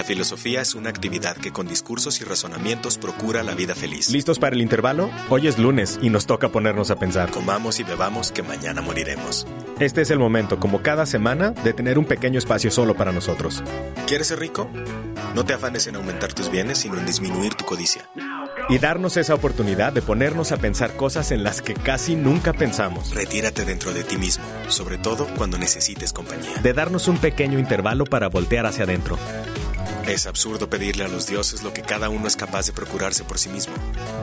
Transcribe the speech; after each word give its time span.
La 0.00 0.04
filosofía 0.04 0.62
es 0.62 0.74
una 0.74 0.88
actividad 0.88 1.36
que 1.36 1.52
con 1.52 1.68
discursos 1.68 2.22
y 2.22 2.24
razonamientos 2.24 2.96
procura 2.96 3.42
la 3.42 3.54
vida 3.54 3.74
feliz. 3.74 4.08
¿Listos 4.08 4.38
para 4.38 4.56
el 4.56 4.62
intervalo? 4.62 5.10
Hoy 5.28 5.46
es 5.46 5.58
lunes 5.58 5.98
y 6.00 6.08
nos 6.08 6.24
toca 6.24 6.48
ponernos 6.48 6.90
a 6.90 6.96
pensar. 6.96 7.30
Comamos 7.30 7.80
y 7.80 7.82
bebamos 7.82 8.32
que 8.32 8.42
mañana 8.42 8.80
moriremos. 8.80 9.46
Este 9.78 10.00
es 10.00 10.10
el 10.10 10.18
momento, 10.18 10.58
como 10.58 10.80
cada 10.80 11.04
semana, 11.04 11.50
de 11.50 11.74
tener 11.74 11.98
un 11.98 12.06
pequeño 12.06 12.38
espacio 12.38 12.70
solo 12.70 12.94
para 12.94 13.12
nosotros. 13.12 13.62
¿Quieres 14.06 14.28
ser 14.28 14.38
rico? 14.38 14.70
No 15.34 15.44
te 15.44 15.52
afanes 15.52 15.86
en 15.86 15.96
aumentar 15.96 16.32
tus 16.32 16.50
bienes, 16.50 16.78
sino 16.78 16.96
en 16.96 17.04
disminuir 17.04 17.54
tu 17.54 17.66
codicia. 17.66 18.08
Y 18.70 18.78
darnos 18.78 19.18
esa 19.18 19.34
oportunidad 19.34 19.92
de 19.92 20.00
ponernos 20.00 20.50
a 20.50 20.56
pensar 20.56 20.96
cosas 20.96 21.30
en 21.30 21.44
las 21.44 21.60
que 21.60 21.74
casi 21.74 22.16
nunca 22.16 22.54
pensamos. 22.54 23.14
Retírate 23.14 23.66
dentro 23.66 23.92
de 23.92 24.02
ti 24.04 24.16
mismo, 24.16 24.44
sobre 24.68 24.96
todo 24.96 25.26
cuando 25.36 25.58
necesites 25.58 26.14
compañía. 26.14 26.56
De 26.62 26.72
darnos 26.72 27.06
un 27.06 27.18
pequeño 27.18 27.58
intervalo 27.58 28.06
para 28.06 28.30
voltear 28.30 28.64
hacia 28.64 28.84
adentro. 28.84 29.18
Es 30.08 30.26
absurdo 30.26 30.68
pedirle 30.68 31.04
a 31.04 31.08
los 31.08 31.26
dioses 31.26 31.62
lo 31.62 31.72
que 31.72 31.82
cada 31.82 32.08
uno 32.08 32.26
es 32.26 32.36
capaz 32.36 32.66
de 32.66 32.72
procurarse 32.72 33.24
por 33.24 33.38
sí 33.38 33.48
mismo. 33.48 33.74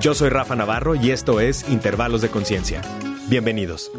Yo 0.02 0.14
soy 0.14 0.30
Rafa 0.30 0.56
Navarro 0.56 0.96
y 0.96 1.12
esto 1.12 1.40
es 1.40 1.68
Intervalos 1.70 2.22
de 2.22 2.30
Conciencia. 2.30 2.82
Bienvenidos. 3.28 3.92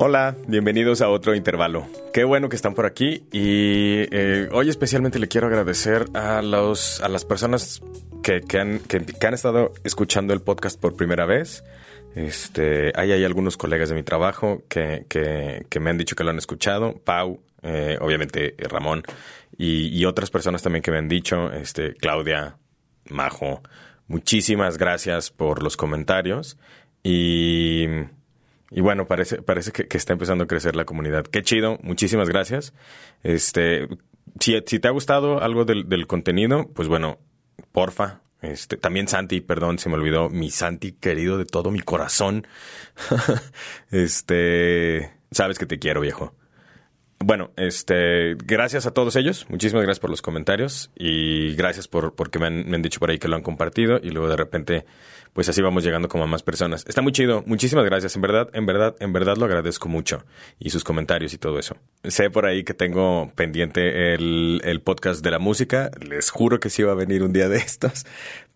Hola, 0.00 0.36
bienvenidos 0.46 1.00
a 1.00 1.08
otro 1.08 1.34
intervalo. 1.34 1.86
Qué 2.12 2.22
bueno 2.22 2.48
que 2.48 2.54
están 2.54 2.74
por 2.74 2.86
aquí 2.86 3.24
y 3.32 4.06
eh, 4.12 4.48
hoy 4.52 4.68
especialmente 4.68 5.18
le 5.18 5.26
quiero 5.26 5.48
agradecer 5.48 6.06
a, 6.14 6.40
los, 6.40 7.00
a 7.00 7.08
las 7.08 7.24
personas 7.24 7.82
que, 8.22 8.58
han, 8.58 8.78
que, 8.78 9.26
han 9.26 9.34
estado 9.34 9.72
escuchando 9.84 10.32
el 10.34 10.40
podcast 10.40 10.80
por 10.80 10.94
primera 10.94 11.26
vez. 11.26 11.64
Este, 12.18 12.90
hay, 12.96 13.24
algunos 13.24 13.56
colegas 13.56 13.90
de 13.90 13.94
mi 13.94 14.02
trabajo 14.02 14.64
que, 14.68 15.06
que, 15.08 15.80
me 15.80 15.90
han 15.90 15.98
dicho 15.98 16.16
que 16.16 16.24
lo 16.24 16.30
han 16.30 16.38
escuchado. 16.38 16.94
Pau, 17.04 17.40
eh, 17.62 17.96
obviamente 18.00 18.56
Ramón, 18.58 19.04
y, 19.56 20.04
otras 20.04 20.28
personas 20.28 20.60
también 20.62 20.82
que 20.82 20.90
me 20.90 20.98
han 20.98 21.08
dicho, 21.08 21.52
este, 21.52 21.94
Claudia, 21.94 22.56
Majo, 23.08 23.62
muchísimas 24.08 24.78
gracias 24.78 25.30
por 25.30 25.62
los 25.62 25.76
comentarios. 25.76 26.58
Y 27.04 27.86
bueno, 28.80 29.06
parece, 29.06 29.40
parece 29.40 29.70
que, 29.70 29.96
está 29.96 30.12
empezando 30.12 30.42
a 30.42 30.48
crecer 30.48 30.74
la 30.74 30.84
comunidad. 30.84 31.24
Qué 31.24 31.42
chido, 31.42 31.78
muchísimas 31.82 32.28
gracias. 32.28 32.74
Este, 33.22 33.86
si, 34.40 34.60
te 34.60 34.88
ha 34.88 34.90
gustado 34.90 35.40
algo 35.40 35.64
del, 35.64 36.06
contenido, 36.08 36.68
pues 36.74 36.88
bueno, 36.88 37.18
porfa. 37.70 38.22
Este, 38.40 38.76
también 38.76 39.08
Santi, 39.08 39.40
perdón, 39.40 39.78
se 39.78 39.88
me 39.88 39.96
olvidó, 39.96 40.28
mi 40.28 40.50
Santi 40.50 40.92
querido 40.92 41.38
de 41.38 41.44
todo 41.44 41.70
mi 41.70 41.80
corazón. 41.80 42.46
este, 43.90 45.12
sabes 45.30 45.58
que 45.58 45.66
te 45.66 45.78
quiero, 45.78 46.00
viejo. 46.00 46.34
Bueno, 47.20 47.50
este, 47.56 48.36
gracias 48.44 48.86
a 48.86 48.92
todos 48.92 49.16
ellos. 49.16 49.46
Muchísimas 49.48 49.82
gracias 49.82 49.98
por 50.00 50.10
los 50.10 50.22
comentarios 50.22 50.90
y 50.94 51.54
gracias 51.56 51.88
por 51.88 52.14
porque 52.14 52.38
me 52.38 52.46
han, 52.46 52.82
dicho 52.82 53.00
por 53.00 53.10
ahí 53.10 53.18
que 53.18 53.26
lo 53.26 53.34
han 53.34 53.42
compartido 53.42 53.98
y 54.00 54.10
luego 54.10 54.28
de 54.28 54.36
repente 54.36 54.84
pues 55.32 55.48
así 55.48 55.60
vamos 55.60 55.84
llegando 55.84 56.08
como 56.08 56.24
a 56.24 56.26
más 56.28 56.42
personas. 56.42 56.84
Está 56.86 57.02
muy 57.02 57.12
chido. 57.12 57.42
Muchísimas 57.46 57.84
gracias. 57.84 58.14
En 58.14 58.22
verdad, 58.22 58.48
en 58.52 58.66
verdad, 58.66 58.94
en 59.00 59.12
verdad 59.12 59.36
lo 59.36 59.46
agradezco 59.46 59.88
mucho. 59.88 60.24
Y 60.58 60.70
sus 60.70 60.84
comentarios 60.84 61.34
y 61.34 61.38
todo 61.38 61.58
eso. 61.58 61.76
Sé 62.04 62.30
por 62.30 62.46
ahí 62.46 62.62
que 62.62 62.74
tengo 62.74 63.32
pendiente 63.34 64.14
el, 64.14 64.60
el 64.64 64.80
podcast 64.80 65.22
de 65.22 65.30
la 65.30 65.38
música. 65.38 65.90
Les 66.00 66.30
juro 66.30 66.60
que 66.60 66.70
sí 66.70 66.82
va 66.82 66.92
a 66.92 66.96
venir 66.96 67.22
un 67.24 67.32
día 67.32 67.48
de 67.48 67.56
estos. 67.58 68.06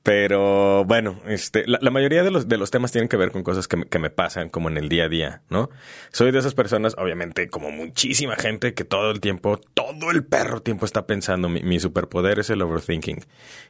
Pero 0.03 0.85
bueno, 0.85 1.21
este, 1.27 1.65
la, 1.67 1.91
mayoría 1.91 2.25
de 2.25 2.33
los, 2.33 2.49
de 2.49 2.57
los 2.57 2.73
temas 2.73 2.91
tienen 2.91 3.09
que 3.09 3.17
ver 3.17 3.31
con 3.31 3.45
cosas 3.45 3.69
que 3.69 3.77
me, 3.77 3.87
que 3.87 4.01
me, 4.01 4.11
pasan 4.11 4.49
como 4.49 4.69
en 4.69 4.77
el 4.77 4.89
día 4.89 5.05
a 5.05 5.09
día, 5.09 5.43
¿no? 5.49 5.71
Soy 6.11 6.33
de 6.33 6.41
esas 6.41 6.55
personas, 6.55 6.97
obviamente, 6.99 7.49
como 7.49 7.71
muchísima 7.71 8.35
gente 8.35 8.75
que 8.75 8.85
todo 8.85 9.13
el 9.13 9.21
tiempo, 9.21 9.61
todo 9.75 10.11
el 10.11 10.25
perro 10.25 10.61
tiempo 10.61 10.87
está 10.87 11.07
pensando, 11.07 11.49
mi, 11.49 11.63
mi 11.63 11.79
superpoder 11.79 12.41
es 12.41 12.51
el 12.51 12.63
overthinking. 12.63 13.21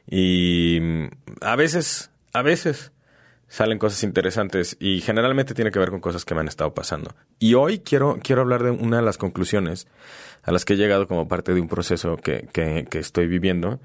Y 0.09 0.79
a 1.41 1.55
veces, 1.55 2.09
a 2.33 2.41
veces 2.41 2.93
salen 3.53 3.77
cosas 3.77 4.01
interesantes 4.03 4.75
y 4.79 5.01
generalmente 5.01 5.53
tiene 5.53 5.69
que 5.69 5.77
ver 5.77 5.91
con 5.91 5.99
cosas 5.99 6.25
que 6.25 6.33
me 6.33 6.41
han 6.41 6.47
estado 6.47 6.73
pasando. 6.73 7.13
Y 7.37 7.53
hoy 7.53 7.77
quiero, 7.77 8.17
quiero 8.23 8.41
hablar 8.41 8.63
de 8.63 8.71
una 8.71 8.97
de 8.97 9.03
las 9.03 9.19
conclusiones 9.19 9.85
a 10.41 10.51
las 10.51 10.65
que 10.65 10.73
he 10.73 10.77
llegado 10.77 11.07
como 11.07 11.27
parte 11.27 11.53
de 11.53 11.61
un 11.61 11.67
proceso 11.67 12.17
que, 12.17 12.47
que, 12.51 12.87
que 12.89 12.97
estoy 12.97 13.27
viviendo 13.27 13.73
mm, 13.73 13.77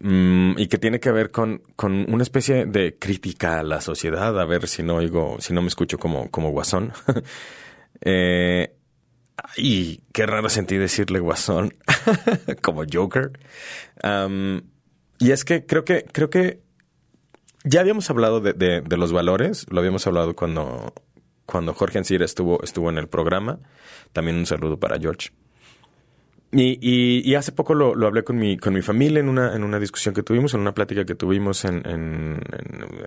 y 0.00 0.68
que 0.68 0.78
tiene 0.78 1.00
que 1.00 1.10
ver 1.10 1.32
con, 1.32 1.62
con, 1.74 2.12
una 2.12 2.22
especie 2.22 2.66
de 2.66 2.96
crítica 2.98 3.58
a 3.58 3.62
la 3.64 3.80
sociedad, 3.80 4.38
a 4.40 4.44
ver 4.44 4.68
si 4.68 4.84
no 4.84 4.96
oigo, 4.96 5.38
si 5.40 5.52
no 5.52 5.60
me 5.60 5.68
escucho 5.68 5.98
como, 5.98 6.30
como 6.30 6.50
guasón. 6.50 6.92
eh, 8.00 8.74
y 9.56 10.02
qué 10.12 10.26
raro 10.26 10.48
sentí 10.48 10.76
decirle 10.76 11.18
guasón 11.18 11.74
como 12.62 12.84
Joker. 12.90 13.32
y 15.18 15.30
es 15.30 15.44
que 15.44 15.66
creo 15.66 15.84
que, 15.84 16.04
creo 16.12 16.30
que 16.30 16.62
ya 17.64 17.80
habíamos 17.80 18.08
hablado 18.08 18.40
de, 18.40 18.52
de, 18.52 18.96
los 18.96 19.12
valores, 19.12 19.66
lo 19.68 19.80
habíamos 19.80 20.06
hablado 20.06 20.34
cuando, 20.34 20.94
cuando 21.44 21.74
Jorge 21.74 21.98
Ancira 21.98 22.24
estuvo, 22.24 22.62
estuvo 22.62 22.88
en 22.88 22.98
el 22.98 23.08
programa. 23.08 23.58
También 24.12 24.36
un 24.36 24.46
saludo 24.46 24.78
para 24.78 24.98
George. 24.98 25.30
Y, 26.50 27.34
hace 27.34 27.52
poco 27.52 27.74
lo, 27.74 27.94
lo, 27.94 28.06
hablé 28.06 28.24
con 28.24 28.38
mi, 28.38 28.56
con 28.56 28.72
mi 28.72 28.80
familia 28.80 29.20
en 29.20 29.28
una, 29.28 29.54
en 29.54 29.64
una 29.64 29.78
discusión 29.78 30.14
que 30.14 30.22
tuvimos, 30.22 30.54
en 30.54 30.60
una 30.60 30.72
plática 30.72 31.04
que 31.04 31.14
tuvimos 31.14 31.64
en, 31.64 31.82
en, 31.86 32.40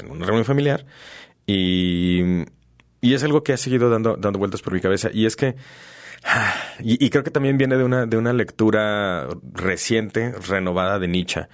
una 0.10 0.26
reunión 0.26 0.46
familiar. 0.46 0.86
Y, 1.48 2.44
y, 3.02 3.14
es 3.14 3.24
algo 3.24 3.44
que 3.44 3.54
ha 3.54 3.58
seguido 3.58 3.90
dando, 3.90 4.16
dando 4.16 4.38
vueltas 4.38 4.62
por 4.62 4.74
mi 4.74 4.80
cabeza. 4.80 5.10
Y 5.12 5.26
es 5.26 5.36
que, 5.36 5.56
y, 6.80 7.10
creo 7.10 7.24
que 7.24 7.32
también 7.32 7.58
viene 7.58 7.78
de 7.78 7.84
una, 7.84 8.06
de 8.06 8.18
una 8.18 8.32
lectura 8.32 9.28
reciente, 9.54 10.34
renovada 10.48 11.00
de 11.00 11.08
Nietzsche 11.08 11.48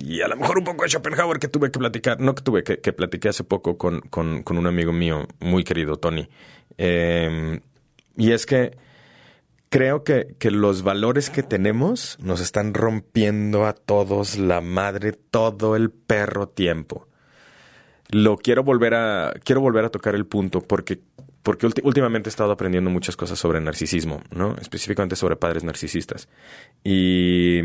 y 0.00 0.20
a 0.20 0.28
lo 0.28 0.36
mejor 0.36 0.58
un 0.58 0.64
poco 0.64 0.82
de 0.82 0.90
Schopenhauer 0.90 1.38
que 1.38 1.48
tuve 1.48 1.70
que 1.70 1.78
platicar, 1.78 2.20
no 2.20 2.34
que 2.34 2.42
tuve, 2.42 2.62
que, 2.62 2.80
que 2.80 2.92
platiqué 2.92 3.30
hace 3.30 3.44
poco 3.44 3.78
con, 3.78 4.00
con, 4.02 4.42
con, 4.42 4.58
un 4.58 4.66
amigo 4.66 4.92
mío 4.92 5.26
muy 5.40 5.64
querido, 5.64 5.96
Tony. 5.96 6.28
Em, 6.76 7.60
y 8.16 8.32
es 8.32 8.44
que 8.46 8.76
creo 9.74 10.04
que, 10.04 10.36
que, 10.38 10.52
los 10.52 10.84
valores 10.84 11.30
que 11.30 11.42
tenemos 11.42 12.16
nos 12.20 12.40
están 12.40 12.74
rompiendo 12.74 13.66
a 13.66 13.72
todos 13.72 14.38
la 14.38 14.60
madre 14.60 15.10
todo 15.10 15.74
el 15.74 15.90
perro 15.90 16.48
tiempo. 16.48 17.08
Lo 18.08 18.36
quiero 18.36 18.62
volver 18.62 18.94
a, 18.94 19.34
quiero 19.42 19.60
volver 19.60 19.84
a 19.84 19.88
tocar 19.88 20.14
el 20.14 20.26
punto 20.26 20.60
porque, 20.60 21.00
porque 21.42 21.66
últimamente 21.82 22.28
he 22.28 22.30
estado 22.30 22.52
aprendiendo 22.52 22.88
muchas 22.88 23.16
cosas 23.16 23.36
sobre 23.36 23.60
narcisismo, 23.60 24.22
¿no? 24.30 24.54
Específicamente 24.60 25.16
sobre 25.16 25.34
padres 25.34 25.64
narcisistas. 25.64 26.28
Y 26.84 27.58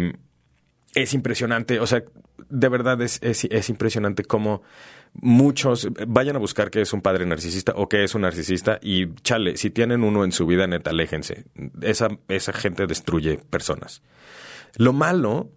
es 0.96 1.14
impresionante, 1.14 1.80
o 1.80 1.86
sea, 1.86 2.02
de 2.50 2.70
verdad 2.70 3.02
es, 3.02 3.20
es, 3.22 3.70
impresionante 3.70 4.24
cómo 4.24 4.62
muchos 5.14 5.88
vayan 6.08 6.36
a 6.36 6.40
buscar 6.40 6.70
que 6.70 6.82
es 6.82 6.94
un 6.94 7.02
padre 7.02 7.26
narcisista 7.26 7.74
o 7.76 7.90
que 7.90 8.04
es 8.04 8.16
un 8.16 8.22
narcisista 8.22 8.80
y 8.82 9.14
chale, 9.16 9.58
si 9.58 9.70
tienen 9.70 10.04
uno 10.04 10.24
en 10.24 10.32
su 10.32 10.46
vida, 10.46 10.68
neta, 10.68 10.92
aléjense. 10.92 11.46
Esa, 11.82 12.10
esa 12.28 12.54
gente 12.54 12.88
destruye 12.88 13.38
personas. 13.50 14.02
Lo 14.76 14.94
malo 14.94 15.52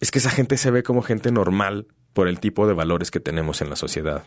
es 0.00 0.10
que 0.10 0.18
esa 0.18 0.30
gente 0.30 0.56
se 0.56 0.70
ve 0.70 0.82
como 0.82 1.02
gente 1.02 1.32
normal 1.32 1.86
por 2.12 2.28
el 2.28 2.40
tipo 2.40 2.66
de 2.66 2.74
valores 2.74 3.10
que 3.10 3.20
tenemos 3.20 3.62
en 3.62 3.70
la 3.70 3.76
sociedad. 3.76 4.24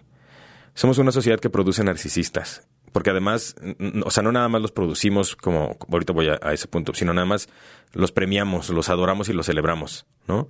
Somos 0.73 0.97
una 0.97 1.11
sociedad 1.11 1.39
que 1.39 1.49
produce 1.49 1.83
narcisistas 1.83 2.67
porque 2.95 3.09
además, 3.09 3.57
o 4.05 4.09
sea, 4.09 4.23
no 4.23 4.31
nada 4.31 4.47
más 4.47 4.61
los 4.61 4.71
producimos 4.71 5.35
como, 5.35 5.77
ahorita 5.91 6.13
voy 6.13 6.29
a, 6.29 6.53
ese 6.53 6.69
punto, 6.69 6.93
sino 6.93 7.13
nada 7.13 7.25
más 7.25 7.49
los 7.91 8.13
premiamos, 8.13 8.69
los 8.69 8.87
adoramos 8.87 9.27
y 9.27 9.33
los 9.33 9.47
celebramos, 9.47 10.05
¿no? 10.29 10.47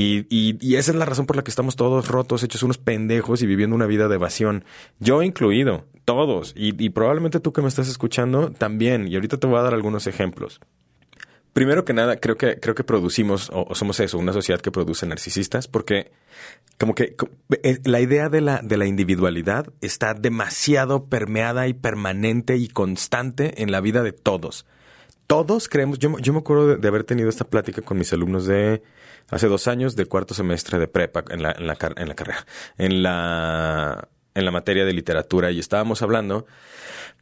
Y, 0.00 0.26
y, 0.30 0.76
esa 0.76 0.92
es 0.92 0.96
la 0.96 1.04
razón 1.04 1.26
por 1.26 1.34
la 1.34 1.42
que 1.42 1.50
estamos 1.50 1.74
todos 1.74 2.06
rotos, 2.06 2.44
hechos 2.44 2.62
unos 2.62 2.78
pendejos 2.78 3.42
y 3.42 3.46
viviendo 3.46 3.74
una 3.74 3.86
vida 3.86 4.06
de 4.06 4.14
evasión. 4.14 4.64
Yo 5.00 5.24
incluido, 5.24 5.86
todos. 6.04 6.52
Y, 6.56 6.80
y 6.82 6.90
probablemente 6.90 7.40
tú 7.40 7.52
que 7.52 7.62
me 7.62 7.68
estás 7.68 7.88
escuchando 7.88 8.52
también. 8.52 9.08
Y 9.08 9.16
ahorita 9.16 9.38
te 9.38 9.48
voy 9.48 9.58
a 9.58 9.62
dar 9.62 9.74
algunos 9.74 10.06
ejemplos. 10.06 10.60
Primero 11.52 11.84
que 11.84 11.92
nada, 11.92 12.18
creo 12.18 12.36
que, 12.36 12.60
creo 12.60 12.76
que 12.76 12.84
producimos, 12.84 13.50
o, 13.52 13.74
somos 13.74 13.98
eso, 13.98 14.18
una 14.18 14.32
sociedad 14.32 14.60
que 14.60 14.70
produce 14.70 15.04
narcisistas, 15.04 15.66
porque 15.66 16.12
como 16.78 16.94
que 16.94 17.16
eh, 17.64 17.80
la 17.82 18.00
idea 18.00 18.28
de 18.28 18.40
la, 18.40 18.60
de 18.62 18.76
la 18.76 18.86
individualidad 18.86 19.66
está 19.80 20.14
demasiado 20.14 21.06
permeada 21.06 21.66
y 21.66 21.74
permanente 21.74 22.56
y 22.56 22.68
constante 22.68 23.64
en 23.64 23.72
la 23.72 23.80
vida 23.80 24.04
de 24.04 24.12
todos. 24.12 24.64
Todos 25.26 25.68
creemos, 25.68 25.98
yo, 25.98 26.16
yo 26.20 26.32
me 26.32 26.38
acuerdo 26.38 26.76
de, 26.76 26.88
haber 26.88 27.02
tenido 27.02 27.28
esta 27.28 27.44
plática 27.44 27.82
con 27.82 27.98
mis 27.98 28.12
alumnos 28.12 28.46
de 28.46 28.82
hace 29.30 29.46
dos 29.46 29.68
años 29.68 29.96
de 29.96 30.06
cuarto 30.06 30.34
semestre 30.34 30.78
de 30.78 30.88
prepa 30.88 31.24
en 31.30 31.42
la, 31.42 31.52
en 31.52 31.66
la, 31.66 31.76
en 31.96 32.08
la 32.08 32.14
carrera, 32.14 32.46
en 32.78 33.02
la, 33.02 34.08
en 34.34 34.44
la 34.44 34.50
materia 34.50 34.84
de 34.84 34.92
literatura 34.92 35.50
y 35.50 35.58
estábamos 35.58 36.02
hablando, 36.02 36.46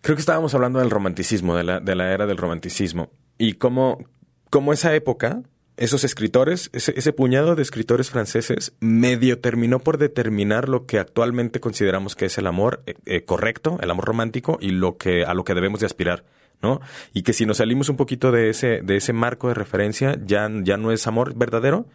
creo 0.00 0.16
que 0.16 0.20
estábamos 0.20 0.54
hablando 0.54 0.78
del 0.78 0.90
romanticismo, 0.90 1.56
de 1.56 1.64
la, 1.64 1.80
de 1.80 1.94
la 1.94 2.12
era 2.12 2.26
del 2.26 2.36
romanticismo 2.36 3.10
y 3.38 3.54
cómo, 3.54 4.04
como 4.50 4.72
esa 4.72 4.94
época, 4.94 5.42
esos 5.76 6.04
escritores, 6.04 6.70
ese, 6.72 7.12
puñado 7.12 7.54
de 7.54 7.62
escritores 7.62 8.10
franceses, 8.10 8.72
medio 8.80 9.40
terminó 9.40 9.78
por 9.78 9.98
determinar 9.98 10.68
lo 10.68 10.86
que 10.86 10.98
actualmente 10.98 11.60
consideramos 11.60 12.16
que 12.16 12.26
es 12.26 12.38
el 12.38 12.46
amor 12.46 12.82
eh, 12.86 12.94
eh, 13.04 13.24
correcto, 13.24 13.78
el 13.82 13.90
amor 13.90 14.06
romántico 14.06 14.56
y 14.60 14.70
lo 14.70 14.96
que 14.96 15.24
a 15.24 15.34
lo 15.34 15.44
que 15.44 15.54
debemos 15.54 15.80
de 15.80 15.86
aspirar. 15.86 16.24
¿No? 16.62 16.80
Y 17.12 17.22
que 17.22 17.32
si 17.32 17.46
nos 17.46 17.58
salimos 17.58 17.88
un 17.88 17.96
poquito 17.96 18.32
de 18.32 18.50
ese, 18.50 18.80
de 18.82 18.96
ese 18.96 19.12
marco 19.12 19.48
de 19.48 19.54
referencia, 19.54 20.18
ya, 20.24 20.50
ya 20.62 20.76
no 20.76 20.92
es 20.92 21.06
amor 21.06 21.34
verdadero 21.36 21.86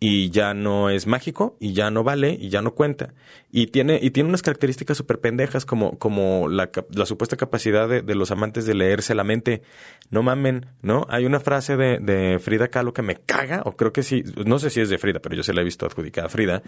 y 0.00 0.30
ya 0.30 0.54
no 0.54 0.90
es 0.90 1.06
mágico 1.06 1.56
y 1.60 1.72
ya 1.72 1.90
no 1.90 2.04
vale 2.04 2.36
y 2.38 2.48
ya 2.48 2.62
no 2.62 2.74
cuenta. 2.74 3.14
Y 3.50 3.68
tiene, 3.68 3.98
y 4.02 4.10
tiene 4.10 4.28
unas 4.28 4.42
características 4.42 4.96
súper 4.96 5.20
pendejas 5.20 5.64
como, 5.64 5.98
como 5.98 6.48
la, 6.48 6.70
la 6.90 7.06
supuesta 7.06 7.36
capacidad 7.36 7.88
de, 7.88 8.02
de, 8.02 8.14
los 8.14 8.30
amantes 8.30 8.66
de 8.66 8.74
leerse 8.74 9.14
la 9.14 9.24
mente. 9.24 9.62
No 10.10 10.22
mamen, 10.22 10.66
¿no? 10.82 11.06
Hay 11.08 11.24
una 11.24 11.40
frase 11.40 11.76
de, 11.76 11.98
de 11.98 12.38
Frida 12.38 12.68
Kahlo 12.68 12.92
que 12.92 13.02
me 13.02 13.16
caga, 13.16 13.62
o 13.64 13.76
creo 13.76 13.92
que 13.92 14.02
sí, 14.02 14.24
no 14.44 14.58
sé 14.58 14.70
si 14.70 14.80
es 14.80 14.88
de 14.88 14.98
Frida, 14.98 15.20
pero 15.20 15.36
yo 15.36 15.42
se 15.42 15.54
la 15.54 15.60
he 15.60 15.64
visto 15.64 15.86
adjudicada 15.86 16.26
a 16.26 16.30
Frida, 16.30 16.62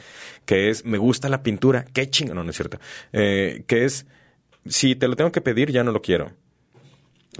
que 0.44 0.70
es, 0.70 0.84
me 0.84 0.98
gusta 0.98 1.28
la 1.28 1.42
pintura, 1.42 1.84
qué 1.92 2.08
chingo, 2.08 2.34
no, 2.34 2.44
no 2.44 2.50
es 2.50 2.56
cierto, 2.56 2.78
eh, 3.12 3.64
que 3.66 3.84
es, 3.84 4.06
si 4.66 4.96
te 4.96 5.08
lo 5.08 5.16
tengo 5.16 5.32
que 5.32 5.40
pedir, 5.40 5.70
ya 5.70 5.84
no 5.84 5.92
lo 5.92 6.02
quiero. 6.02 6.32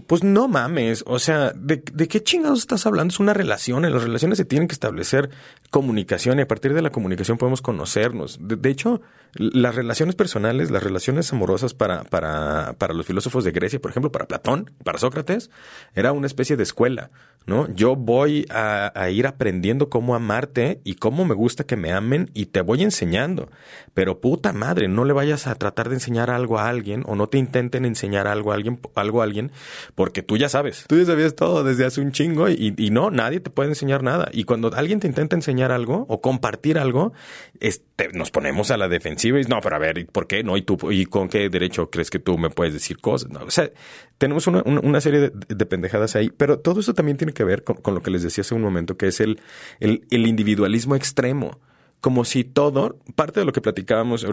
Pues 0.06 0.22
no 0.22 0.48
mames, 0.48 1.04
o 1.06 1.18
sea, 1.18 1.52
¿de, 1.52 1.82
¿de, 1.92 2.08
qué 2.08 2.22
chingados 2.22 2.58
estás 2.58 2.86
hablando? 2.86 3.12
Es 3.12 3.20
una 3.20 3.34
relación, 3.34 3.84
en 3.84 3.92
las 3.92 4.02
relaciones 4.02 4.36
se 4.36 4.44
tienen 4.44 4.68
que 4.68 4.74
establecer 4.74 5.30
comunicación 5.76 6.38
y 6.38 6.42
a 6.42 6.48
partir 6.48 6.72
de 6.72 6.80
la 6.80 6.88
comunicación 6.88 7.36
podemos 7.36 7.60
conocernos. 7.60 8.38
De, 8.40 8.70
hecho, 8.70 9.02
las 9.34 9.74
relaciones 9.74 10.14
personales, 10.14 10.70
las 10.70 10.82
relaciones 10.82 11.30
amorosas 11.34 11.74
para, 11.74 12.04
para, 12.04 12.76
para 12.78 12.94
los 12.94 13.04
filósofos 13.04 13.44
de 13.44 13.52
Grecia, 13.52 13.78
por 13.78 13.90
ejemplo, 13.90 14.10
para 14.10 14.26
Platón, 14.26 14.70
para 14.84 14.98
Sócrates, 14.98 15.50
era 15.94 16.12
una 16.12 16.28
especie 16.28 16.56
de 16.56 16.62
escuela, 16.62 17.10
¿no? 17.44 17.68
Yo 17.74 17.94
voy 17.94 18.46
a, 18.48 18.90
ir 19.10 19.26
aprendiendo 19.26 19.90
cómo 19.90 20.14
amarte 20.14 20.80
y 20.82 20.94
cómo 20.94 21.26
me 21.26 21.34
gusta 21.34 21.64
que 21.64 21.76
me 21.76 21.92
amen 21.92 22.30
y 22.32 22.46
te 22.46 22.62
voy 22.62 22.82
enseñando. 22.82 23.50
Pero 23.92 24.18
puta 24.22 24.54
madre, 24.54 24.88
no 24.88 25.04
le 25.04 25.12
vayas 25.12 25.46
a 25.46 25.56
tratar 25.56 25.90
de 25.90 25.96
enseñar 25.96 26.30
algo 26.30 26.58
a 26.58 26.70
alguien 26.70 27.02
o 27.06 27.16
no 27.16 27.28
te 27.28 27.36
intenten 27.36 27.84
enseñar 27.84 28.26
algo 28.26 28.52
a 28.52 28.54
alguien, 28.54 28.80
algo 28.94 29.20
a 29.20 29.24
alguien 29.24 29.52
porque 29.94 30.22
tú 30.22 30.38
ya 30.38 30.48
sabes. 30.48 30.86
Tú 30.88 30.96
ya 30.96 31.04
sabías 31.04 31.36
todo 31.36 31.64
desde 31.64 31.84
hace 31.84 32.00
un 32.00 32.12
chingo 32.12 32.48
y 32.48 32.90
no, 32.90 33.10
nadie 33.10 33.40
te 33.40 33.50
puede 33.50 33.68
enseñar 33.68 34.02
nada. 34.02 34.30
Y 34.32 34.44
cuando 34.44 34.72
alguien 34.74 35.00
te 35.00 35.06
intenta 35.06 35.36
enseñar 35.36 35.65
algo 35.72 36.06
o 36.08 36.20
compartir 36.20 36.78
algo, 36.78 37.12
este, 37.60 38.08
nos 38.12 38.30
ponemos 38.30 38.70
a 38.70 38.76
la 38.76 38.88
defensiva 38.88 39.40
y 39.40 39.44
no, 39.44 39.60
pero 39.60 39.76
a 39.76 39.78
ver, 39.78 40.06
¿por 40.06 40.26
qué 40.26 40.42
no? 40.42 40.56
¿Y 40.56 40.62
tú, 40.62 40.78
y 40.90 41.06
con 41.06 41.28
qué 41.28 41.48
derecho 41.48 41.90
crees 41.90 42.10
que 42.10 42.18
tú 42.18 42.38
me 42.38 42.50
puedes 42.50 42.74
decir 42.74 42.98
cosas? 42.98 43.30
O 43.40 43.50
sea, 43.50 43.70
tenemos 44.18 44.46
una, 44.46 44.62
una 44.64 45.00
serie 45.00 45.20
de, 45.20 45.32
de, 45.48 45.66
pendejadas 45.66 46.16
ahí, 46.16 46.30
pero 46.30 46.58
todo 46.58 46.80
eso 46.80 46.94
también 46.94 47.16
tiene 47.16 47.32
que 47.32 47.44
ver 47.44 47.64
con, 47.64 47.94
lo 47.94 48.02
que 48.02 48.10
les 48.10 48.22
decía 48.22 48.42
hace 48.42 48.54
un 48.54 48.62
momento, 48.62 48.96
que 48.96 49.08
es 49.08 49.20
el, 49.20 49.40
el, 49.80 50.26
individualismo 50.26 50.96
extremo 50.96 51.60
como 52.00 52.24
si 52.24 52.44
todo, 52.44 52.98
parte 53.14 53.40
de 53.40 53.46
lo 53.46 53.52
que 53.52 53.60
platicábamos, 53.60 54.26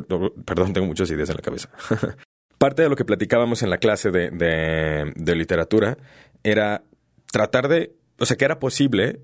perdón, 0.45 0.73
tengo 0.73 0.85
muchas 0.85 1.09
ideas 1.09 1.29
en 1.29 1.35
la 1.35 1.41
cabeza. 1.41 1.69
parte 2.63 2.81
de 2.81 2.89
lo 2.89 2.95
que 2.95 3.03
platicábamos 3.03 3.61
en 3.61 3.69
la 3.69 3.77
clase 3.77 4.09
de, 4.09 4.29
de, 4.31 5.35
literatura 5.35 5.97
era 6.43 6.83
tratar 7.31 7.67
de, 7.67 7.93
o 8.19 8.25
sea, 8.25 8.37
que 8.37 8.45
era 8.45 8.59
posible 8.59 9.19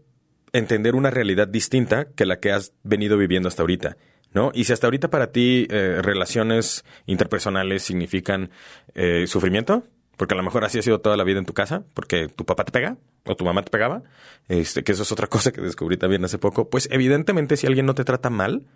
entender 0.54 0.96
una 0.96 1.10
realidad 1.10 1.48
distinta 1.48 2.06
que 2.16 2.26
la 2.26 2.40
que 2.40 2.52
has 2.52 2.74
venido 2.84 3.18
viviendo 3.18 3.48
hasta 3.48 3.64
ahorita. 3.64 3.98
¿No? 4.32 4.52
Y 4.54 4.66
si 4.66 4.74
hasta 4.74 4.86
ahorita 4.86 5.10
para 5.10 5.32
ti 5.32 5.66
eh, 5.72 6.02
relaciones 6.04 6.86
interpersonales 7.08 7.82
significan 7.82 8.52
eh, 8.94 9.26
sufrimiento, 9.26 9.84
porque 10.18 10.36
a 10.36 10.38
lo 10.38 10.44
mejor 10.44 10.66
así 10.66 10.78
ha 10.78 10.84
sido 10.84 11.02
toda 11.02 11.18
la 11.18 11.24
vida 11.24 11.40
en 11.40 11.46
tu 11.46 11.54
casa, 11.54 11.84
porque 11.96 12.28
tu 12.28 12.46
papá 12.46 12.64
te 12.64 12.72
pega 12.72 12.98
o 13.26 13.36
tu 13.36 13.44
mamá 13.44 13.64
te 13.64 13.72
pegaba, 13.72 14.04
este, 14.50 14.84
que 14.84 14.92
eso 14.92 15.02
es 15.02 15.12
otra 15.12 15.28
cosa 15.30 15.52
que 15.52 15.62
descubrí 15.62 15.98
también 15.98 16.24
hace 16.26 16.38
poco, 16.38 16.70
pues 16.70 16.90
evidentemente 16.92 17.58
si 17.58 17.66
alguien 17.66 17.88
no 17.88 17.96
te 17.96 18.04
trata 18.04 18.30
mal, 18.30 18.68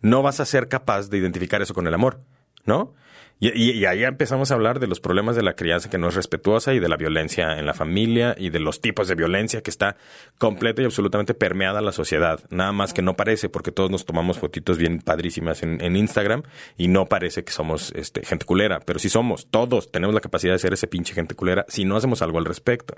no 0.00 0.22
vas 0.22 0.40
a 0.40 0.44
ser 0.44 0.68
capaz 0.68 1.08
de 1.08 1.18
identificar 1.18 1.60
eso 1.60 1.74
con 1.74 1.86
el 1.86 1.94
amor, 1.94 2.20
¿no? 2.64 2.94
Y, 3.42 3.48
y, 3.70 3.86
ahí 3.86 4.04
empezamos 4.04 4.50
a 4.50 4.54
hablar 4.54 4.80
de 4.80 4.86
los 4.86 5.00
problemas 5.00 5.34
de 5.34 5.42
la 5.42 5.54
crianza 5.54 5.88
que 5.88 5.96
no 5.96 6.08
es 6.08 6.14
respetuosa 6.14 6.74
y 6.74 6.78
de 6.78 6.90
la 6.90 6.98
violencia 6.98 7.58
en 7.58 7.64
la 7.64 7.72
familia 7.72 8.34
y 8.38 8.50
de 8.50 8.60
los 8.60 8.82
tipos 8.82 9.08
de 9.08 9.14
violencia 9.14 9.62
que 9.62 9.70
está 9.70 9.96
completa 10.36 10.82
y 10.82 10.84
absolutamente 10.84 11.32
permeada 11.32 11.80
la 11.80 11.92
sociedad. 11.92 12.40
Nada 12.50 12.72
más 12.72 12.92
que 12.92 13.00
no 13.00 13.16
parece, 13.16 13.48
porque 13.48 13.72
todos 13.72 13.90
nos 13.90 14.04
tomamos 14.04 14.38
fotitos 14.38 14.76
bien 14.76 15.00
padrísimas 15.00 15.62
en, 15.62 15.82
en 15.82 15.96
Instagram 15.96 16.42
y 16.76 16.88
no 16.88 17.06
parece 17.06 17.42
que 17.42 17.50
somos 17.50 17.92
este, 17.96 18.26
gente 18.26 18.44
culera, 18.44 18.80
pero 18.80 18.98
sí 18.98 19.08
somos, 19.08 19.46
todos 19.50 19.90
tenemos 19.90 20.14
la 20.14 20.20
capacidad 20.20 20.52
de 20.52 20.58
ser 20.58 20.74
ese 20.74 20.86
pinche 20.86 21.14
gente 21.14 21.34
culera 21.34 21.64
si 21.66 21.86
no 21.86 21.96
hacemos 21.96 22.20
algo 22.20 22.36
al 22.36 22.44
respecto. 22.44 22.94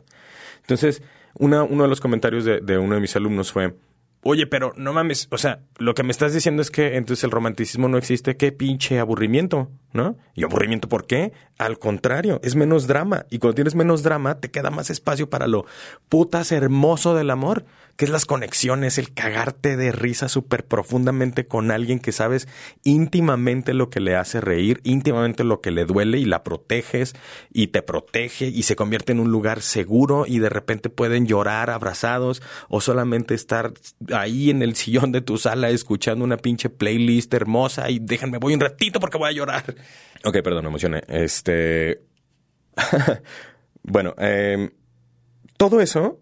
Entonces, 0.63 1.05
una, 1.35 1.63
uno 1.63 1.85
de 1.85 1.89
los 1.89 2.01
comentarios 2.01 2.45
de, 2.45 2.61
de 2.61 2.79
uno 2.79 2.97
de 2.97 3.01
mis 3.01 3.15
alumnos 3.15 3.53
fue, 3.53 3.75
Oye, 4.25 4.47
pero 4.47 4.73
no 4.77 4.93
mames, 4.93 5.27
o 5.33 5.39
sea, 5.39 5.65
lo 5.79 5.95
que 5.95 6.05
me 6.05 6.13
estás 6.13 6.33
diciendo 6.33 6.63
es 6.63 6.71
que 6.71 6.97
entonces 6.97 7.25
el 7.25 7.33
romanticismo 7.33 7.89
no 7.89 7.99
existe, 7.99 8.37
qué 8.37 8.53
pinche 8.53 9.01
aburrimiento, 9.01 9.71
¿no? 9.93 10.17
¿Y 10.35 10.45
aburrimiento 10.45 10.89
por 10.89 11.07
qué? 11.07 11.33
Al 11.59 11.79
contrario, 11.79 12.41
es 12.43 12.57
menos 12.57 12.87
drama. 12.87 13.27
Y 13.31 13.39
cuando 13.39 13.55
tienes 13.55 13.75
menos 13.75 14.03
drama, 14.03 14.41
te 14.41 14.51
queda 14.51 14.71
más 14.71 14.91
espacio 14.91 15.29
para 15.29 15.47
lo 15.47 15.67
putas 16.09 16.53
hermoso 16.53 17.15
del 17.15 17.31
amor, 17.31 17.65
que 17.97 18.07
es 18.07 18.11
las 18.11 18.27
conexiones, 18.27 18.99
el 18.99 19.13
cagarte 19.13 19.77
de 19.77 19.93
risa 19.93 20.29
súper 20.29 20.65
profundamente 20.65 21.47
con 21.47 21.71
alguien 21.71 21.99
que 21.99 22.13
sabes 22.13 22.49
íntimamente 22.85 23.75
lo 23.75 23.91
que 23.91 24.01
le 24.01 24.17
hace 24.17 24.41
reír, 24.41 24.81
íntimamente 24.83 25.45
lo 25.45 25.61
que 25.61 25.71
le 25.71 25.85
duele 25.85 26.19
y 26.19 26.25
la 26.25 26.43
proteges 26.43 27.15
y 27.53 27.69
te 27.69 27.83
protege 27.83 28.47
y 28.47 28.63
se 28.63 28.77
convierte 28.77 29.13
en 29.13 29.21
un 29.21 29.31
lugar 29.31 29.61
seguro 29.61 30.25
y 30.27 30.39
de 30.39 30.49
repente 30.49 30.89
pueden 30.89 31.27
llorar 31.27 31.71
abrazados 31.71 32.43
o 32.69 32.81
solamente 32.81 33.35
estar 33.35 33.73
ahí 34.13 34.51
en 34.51 34.63
el 34.63 34.75
sillón 34.75 35.13
de 35.13 35.21
tu 35.21 35.37
sala 35.39 35.71
escuchando 35.71 36.25
una 36.25 36.39
pinche 36.39 36.71
playlist 36.71 37.33
hermosa 37.35 37.91
y 37.91 37.99
déjenme 37.99 38.39
voy 38.39 38.55
un 38.55 38.61
ratito 38.61 39.01
porque 39.01 39.19
voy 39.19 39.29
a 39.29 39.33
llorar. 39.33 39.75
Ok, 40.25 40.39
perdón, 40.43 40.65
me 40.65 40.69
emocioné. 40.69 41.03
Este. 41.09 42.03
bueno, 43.83 44.15
eh, 44.19 44.71
todo 45.57 45.81
eso 45.81 46.21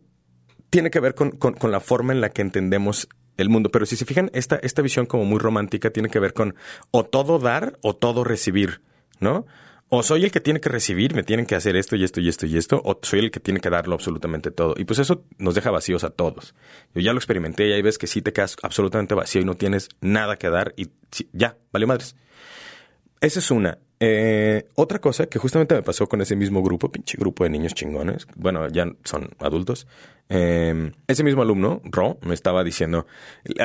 tiene 0.71 0.91
que 0.91 1.01
ver 1.01 1.15
con, 1.15 1.33
con, 1.33 1.71
la 1.71 1.81
forma 1.81 2.13
en 2.13 2.21
la 2.21 2.31
que 2.31 2.43
entendemos 2.43 3.09
el 3.37 3.49
mundo. 3.49 3.71
Pero 3.71 3.87
si 3.87 3.97
se 3.97 4.05
fijan, 4.05 4.31
esta, 4.33 4.57
esta 4.57 4.83
visión 4.83 5.07
como 5.07 5.25
muy 5.25 5.39
romántica 5.39 5.91
tiene 5.91 6.09
que 6.09 6.21
ver 6.21 6.33
con 6.33 6.55
o 6.91 7.05
todo 7.05 7.39
dar 7.39 7.79
o 7.83 7.97
todo 7.97 8.25
recibir, 8.25 8.81
¿no? 9.19 9.47
O 9.93 10.05
soy 10.05 10.23
el 10.23 10.31
que 10.31 10.41
tiene 10.41 10.61
que 10.61 10.69
recibir, 10.69 11.17
me 11.17 11.25
tienen 11.25 11.47
que 11.47 11.57
hacer 11.57 11.75
esto 11.75 11.97
y 11.97 12.05
esto 12.05 12.21
y 12.21 12.29
esto 12.29 12.47
y 12.47 12.57
esto, 12.57 12.81
o 12.85 13.01
soy 13.03 13.19
el 13.19 13.33
que 13.33 13.41
tiene 13.41 13.59
que 13.59 13.71
darlo 13.71 13.95
absolutamente 13.95 14.53
todo. 14.53 14.75
Y 14.77 14.85
pues 14.85 15.01
eso 15.01 15.25
nos 15.39 15.57
deja 15.57 15.73
vacíos 15.73 16.05
a 16.05 16.11
todos. 16.11 16.55
Yo 16.95 17.01
ya 17.01 17.13
lo 17.13 17.19
experimenté 17.19 17.67
y 17.67 17.73
ahí 17.73 17.83
ves 17.83 17.99
que 17.99 18.07
sí 18.07 18.23
te 18.23 18.33
quedas 18.33 18.57
absolutamente 18.63 19.17
vacío 19.17 19.43
y 19.43 19.45
no 19.45 19.57
tienes 19.57 19.89
nada 20.01 20.37
que 20.37 20.49
dar 20.49 20.75
y 20.77 20.91
ya, 21.33 21.57
vale 21.73 21.87
madres. 21.87 22.15
Esa 23.21 23.39
es 23.39 23.51
una. 23.51 23.79
Eh, 24.03 24.67
otra 24.77 24.99
cosa 24.99 25.27
que 25.27 25.39
justamente 25.39 25.75
me 25.75 25.83
pasó 25.83 26.09
con 26.09 26.23
ese 26.23 26.35
mismo 26.35 26.63
grupo, 26.63 26.91
pinche 26.91 27.19
grupo 27.19 27.45
de 27.45 27.51
niños 27.51 27.75
chingones, 27.75 28.27
bueno, 28.35 28.67
ya 28.69 28.87
son 29.05 29.29
adultos. 29.41 29.87
Eh, 30.31 30.93
ese 31.07 31.23
mismo 31.23 31.43
alumno, 31.43 31.83
Ro, 31.85 32.19
me 32.23 32.33
estaba 32.33 32.65
diciendo, 32.65 33.07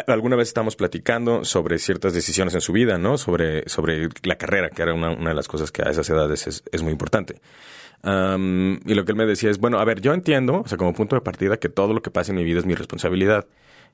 alguna 0.08 0.36
vez 0.36 0.50
estábamos 0.50 0.76
platicando 0.76 1.46
sobre 1.46 1.78
ciertas 1.78 2.14
decisiones 2.14 2.54
en 2.54 2.62
su 2.62 2.74
vida, 2.74 2.98
¿no? 2.98 3.18
Sobre, 3.18 3.70
sobre 3.70 4.10
la 4.24 4.36
carrera, 4.36 4.70
que 4.72 4.82
era 4.82 4.94
una, 4.94 5.12
una 5.12 5.30
de 5.30 5.36
las 5.36 5.48
cosas 5.48 5.72
que 5.72 5.84
a 5.84 5.90
esas 5.92 6.10
edades 6.10 6.48
es, 6.48 6.64
es 6.72 6.84
muy 6.84 6.92
importante. 6.92 7.40
Um, 8.04 8.76
y 8.86 8.94
lo 8.94 9.06
que 9.06 9.14
él 9.14 9.18
me 9.18 9.26
decía 9.26 9.50
es, 9.50 9.58
bueno, 9.58 9.80
a 9.80 9.86
ver, 9.86 10.02
yo 10.02 10.14
entiendo, 10.14 10.62
o 10.66 10.68
sea, 10.68 10.78
como 10.78 10.94
punto 10.94 11.16
de 11.16 11.22
partida, 11.22 11.58
que 11.58 11.70
todo 11.70 11.94
lo 11.94 12.02
que 12.02 12.12
pasa 12.12 12.32
en 12.32 12.38
mi 12.38 12.44
vida 12.44 12.60
es 12.60 12.66
mi 12.66 12.76
responsabilidad. 12.76 13.48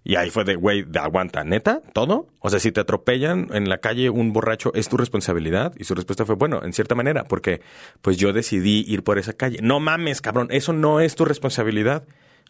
Y 0.04 0.16
ahí 0.16 0.32
fue 0.32 0.44
de, 0.44 0.56
güey, 0.56 0.84
de 0.84 1.00
aguanta, 1.00 1.44
neta, 1.44 1.82
todo. 1.94 2.28
O 2.40 2.50
sea, 2.50 2.60
si 2.60 2.72
te 2.72 2.82
atropellan 2.82 3.50
en 3.54 3.70
la 3.70 3.78
calle 3.78 4.10
un 4.10 4.34
borracho, 4.34 4.74
¿es 4.74 4.90
tu 4.90 4.98
responsabilidad? 4.98 5.74
Y 5.78 5.84
su 5.84 5.94
respuesta 5.94 6.26
fue, 6.26 6.36
bueno, 6.36 6.64
en 6.64 6.74
cierta 6.74 6.96
manera, 6.96 7.26
porque 7.26 7.62
pues 8.02 8.18
yo 8.18 8.34
decidí 8.34 8.84
ir 8.88 9.04
por 9.04 9.20
esa 9.20 9.34
calle. 9.34 9.60
No 9.62 9.80
mames, 9.80 10.22
cabrón, 10.22 10.48
eso 10.50 10.74
no 10.74 11.00
es 11.00 11.16
tu 11.16 11.26
responsabilidad. 11.26 12.04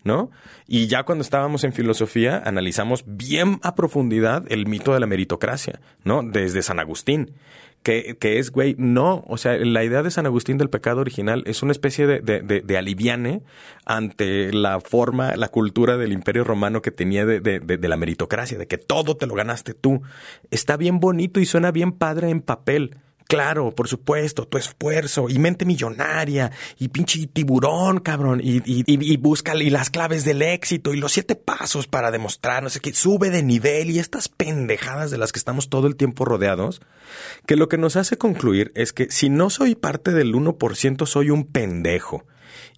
¿No? 0.03 0.31
Y 0.65 0.88
ya 0.88 1.03
cuando 1.03 1.22
estábamos 1.22 1.63
en 1.63 1.74
filosofía, 1.74 2.41
analizamos 2.43 3.03
bien 3.05 3.60
a 3.62 3.75
profundidad 3.75 4.43
el 4.50 4.65
mito 4.65 4.96
de 4.96 5.00
la 5.00 5.05
meritocracia, 5.05 5.79
¿no? 6.03 6.24
Desde 6.24 6.63
San 6.63 6.79
Agustín 6.79 7.36
que, 7.83 8.17
que 8.19 8.38
es, 8.38 8.51
güey, 8.51 8.75
no, 8.77 9.23
o 9.27 9.38
sea, 9.38 9.57
la 9.57 9.83
idea 9.83 10.03
de 10.03 10.11
San 10.11 10.25
Agustín 10.25 10.57
del 10.57 10.69
pecado 10.69 11.01
original 11.01 11.43
es 11.47 11.63
una 11.63 11.71
especie 11.71 12.05
de, 12.05 12.19
de, 12.19 12.41
de, 12.41 12.61
de 12.61 12.77
aliviane 12.77 13.41
ante 13.85 14.53
la 14.53 14.79
forma, 14.79 15.35
la 15.35 15.47
cultura 15.47 15.97
del 15.97 16.11
imperio 16.11 16.43
romano 16.43 16.81
que 16.81 16.91
tenía 16.91 17.25
de, 17.25 17.39
de, 17.39 17.88
la 17.88 17.97
meritocracia, 17.97 18.57
de 18.57 18.67
que 18.67 18.77
todo 18.77 19.17
te 19.17 19.25
lo 19.25 19.33
ganaste 19.33 19.73
tú. 19.73 20.01
Está 20.51 20.77
bien 20.77 21.00
bonito 21.00 21.39
y 21.39 21.45
suena 21.45 21.71
bien 21.71 21.91
padre 21.91 22.29
en 22.29 22.41
papel. 22.41 22.97
Claro, 23.31 23.71
por 23.71 23.88
supuesto, 23.88 24.45
tu 24.45 24.57
esfuerzo 24.57 25.29
y 25.29 25.39
mente 25.39 25.63
millonaria 25.63 26.51
y 26.77 26.89
pinche 26.89 27.27
tiburón, 27.27 28.01
cabrón, 28.01 28.41
y, 28.43 28.57
y, 28.57 28.83
y, 28.85 29.13
y 29.13 29.15
busca 29.15 29.53
las 29.55 29.89
claves 29.89 30.25
del 30.25 30.41
éxito 30.41 30.93
y 30.93 30.97
los 30.97 31.13
siete 31.13 31.35
pasos 31.35 31.88
para 31.88 32.11
demostrar, 32.11 32.61
no 32.61 32.69
sé 32.69 32.81
qué, 32.81 32.93
sube 32.93 33.29
de 33.29 33.41
nivel 33.41 33.89
y 33.89 34.00
estas 34.00 34.27
pendejadas 34.27 35.11
de 35.11 35.17
las 35.17 35.31
que 35.31 35.39
estamos 35.39 35.69
todo 35.69 35.88
el 35.88 35.95
tiempo 35.95 36.25
rodeados, 36.25 36.81
que 37.45 37.55
lo 37.55 37.69
que 37.69 37.77
nos 37.77 37.95
hace 37.95 38.17
concluir 38.17 38.73
es 38.75 38.91
que 38.91 39.09
si 39.09 39.29
no 39.29 39.50
soy 39.50 39.75
parte 39.75 40.11
del 40.11 40.33
1%, 40.33 41.05
soy 41.05 41.29
un 41.29 41.45
pendejo. 41.45 42.25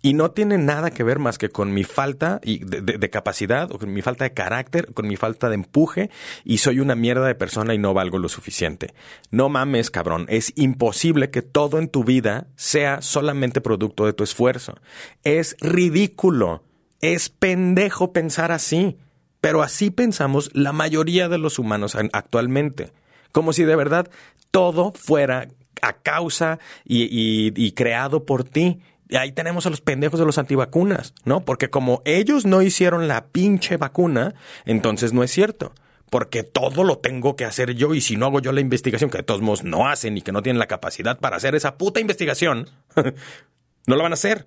Y 0.05 0.15
no 0.15 0.31
tiene 0.31 0.57
nada 0.57 0.91
que 0.91 1.01
ver 1.01 1.17
más 1.17 1.38
que 1.38 1.50
con 1.50 1.74
mi 1.74 1.86
falta 1.86 2.41
de, 2.43 3.10
capacidad, 3.10 3.72
o 3.72 3.79
con 3.79 3.93
mi 3.93 4.01
falta 4.01 4.25
de 4.25 4.33
carácter, 4.33 4.93
con 4.93 5.07
mi 5.07 5.15
falta 5.15 5.48
de 5.48 5.55
empuje, 5.55 6.10
y 6.43 6.57
soy 6.57 6.81
una 6.81 6.93
mierda 6.93 7.25
de 7.25 7.36
persona 7.36 7.74
y 7.74 7.77
no 7.77 7.93
valgo 7.93 8.17
lo 8.17 8.27
suficiente. 8.27 8.93
No 9.31 9.48
mames, 9.48 9.89
cabrón. 9.89 10.25
Es 10.27 10.51
imposible 10.57 11.29
que 11.29 11.41
todo 11.41 11.79
en 11.79 11.88
tu 11.88 12.03
vida 12.03 12.48
sea 12.57 13.01
solamente 13.01 13.62
producto 13.62 14.05
de 14.05 14.12
tu 14.12 14.25
esfuerzo. 14.25 14.75
Es 15.24 15.55
ridículo. 15.62 16.65
Es 17.00 17.29
pendejo 17.29 18.12
pensar 18.12 18.51
así. 18.51 18.98
Pero 19.39 19.63
así 19.63 19.89
pensamos 19.89 20.50
la 20.53 20.74
mayoría 20.74 21.29
de 21.29 21.38
los 21.38 21.60
humanos 21.60 21.95
actualmente. 22.12 22.91
Como 23.31 23.53
si 23.53 23.63
de 23.63 23.77
verdad 23.77 24.12
todo 24.51 24.91
fuera 24.91 25.48
a 25.81 25.93
causa 25.93 26.60
y 26.83 27.72
creado 27.72 28.25
por 28.25 28.43
ti 28.43 28.81
ahí 29.17 29.32
tenemos 29.32 29.65
a 29.65 29.70
los 29.70 29.82
pendejos 29.82 30.20
de 30.20 30.25
los 30.25 30.38
antivacunas, 30.38 31.13
¿no? 31.25 31.41
Porque 31.41 31.70
como 31.70 32.01
ellos 32.05 32.46
no 32.46 32.62
hicieron 32.62 33.08
la 33.08 33.27
pinche 33.27 33.77
vacuna, 33.77 34.34
entonces 34.65 35.13
no 35.13 35.24
es 35.24 35.32
cierto. 35.32 35.74
Porque 36.10 36.43
todo 36.43 36.84
lo 36.84 37.00
tengo 37.00 37.36
que 37.36 37.46
hacer 37.46 37.74
yo 37.74 37.96
y 37.96 38.01
si 38.01 38.17
no 38.17 38.27
hago 38.27 38.39
yo 38.39 38.51
la 38.51 38.62
investigación, 38.62 39.10
que 39.10 39.17
de 39.17 39.24
todos 39.24 39.41
modos 39.41 39.63
no 39.63 39.88
hacen 39.88 40.17
y 40.17 40.22
que 40.22 40.32
no 40.32 40.43
tienen 40.43 40.60
la 40.60 40.67
capacidad 40.67 41.20
para 41.20 41.38
hacer 41.38 41.55
esa 41.55 41.77
puta 41.77 42.00
investigación, 42.00 42.70
no 43.88 43.96
la 43.96 44.03
van 44.03 44.13
a 44.13 44.15
hacer 44.15 44.46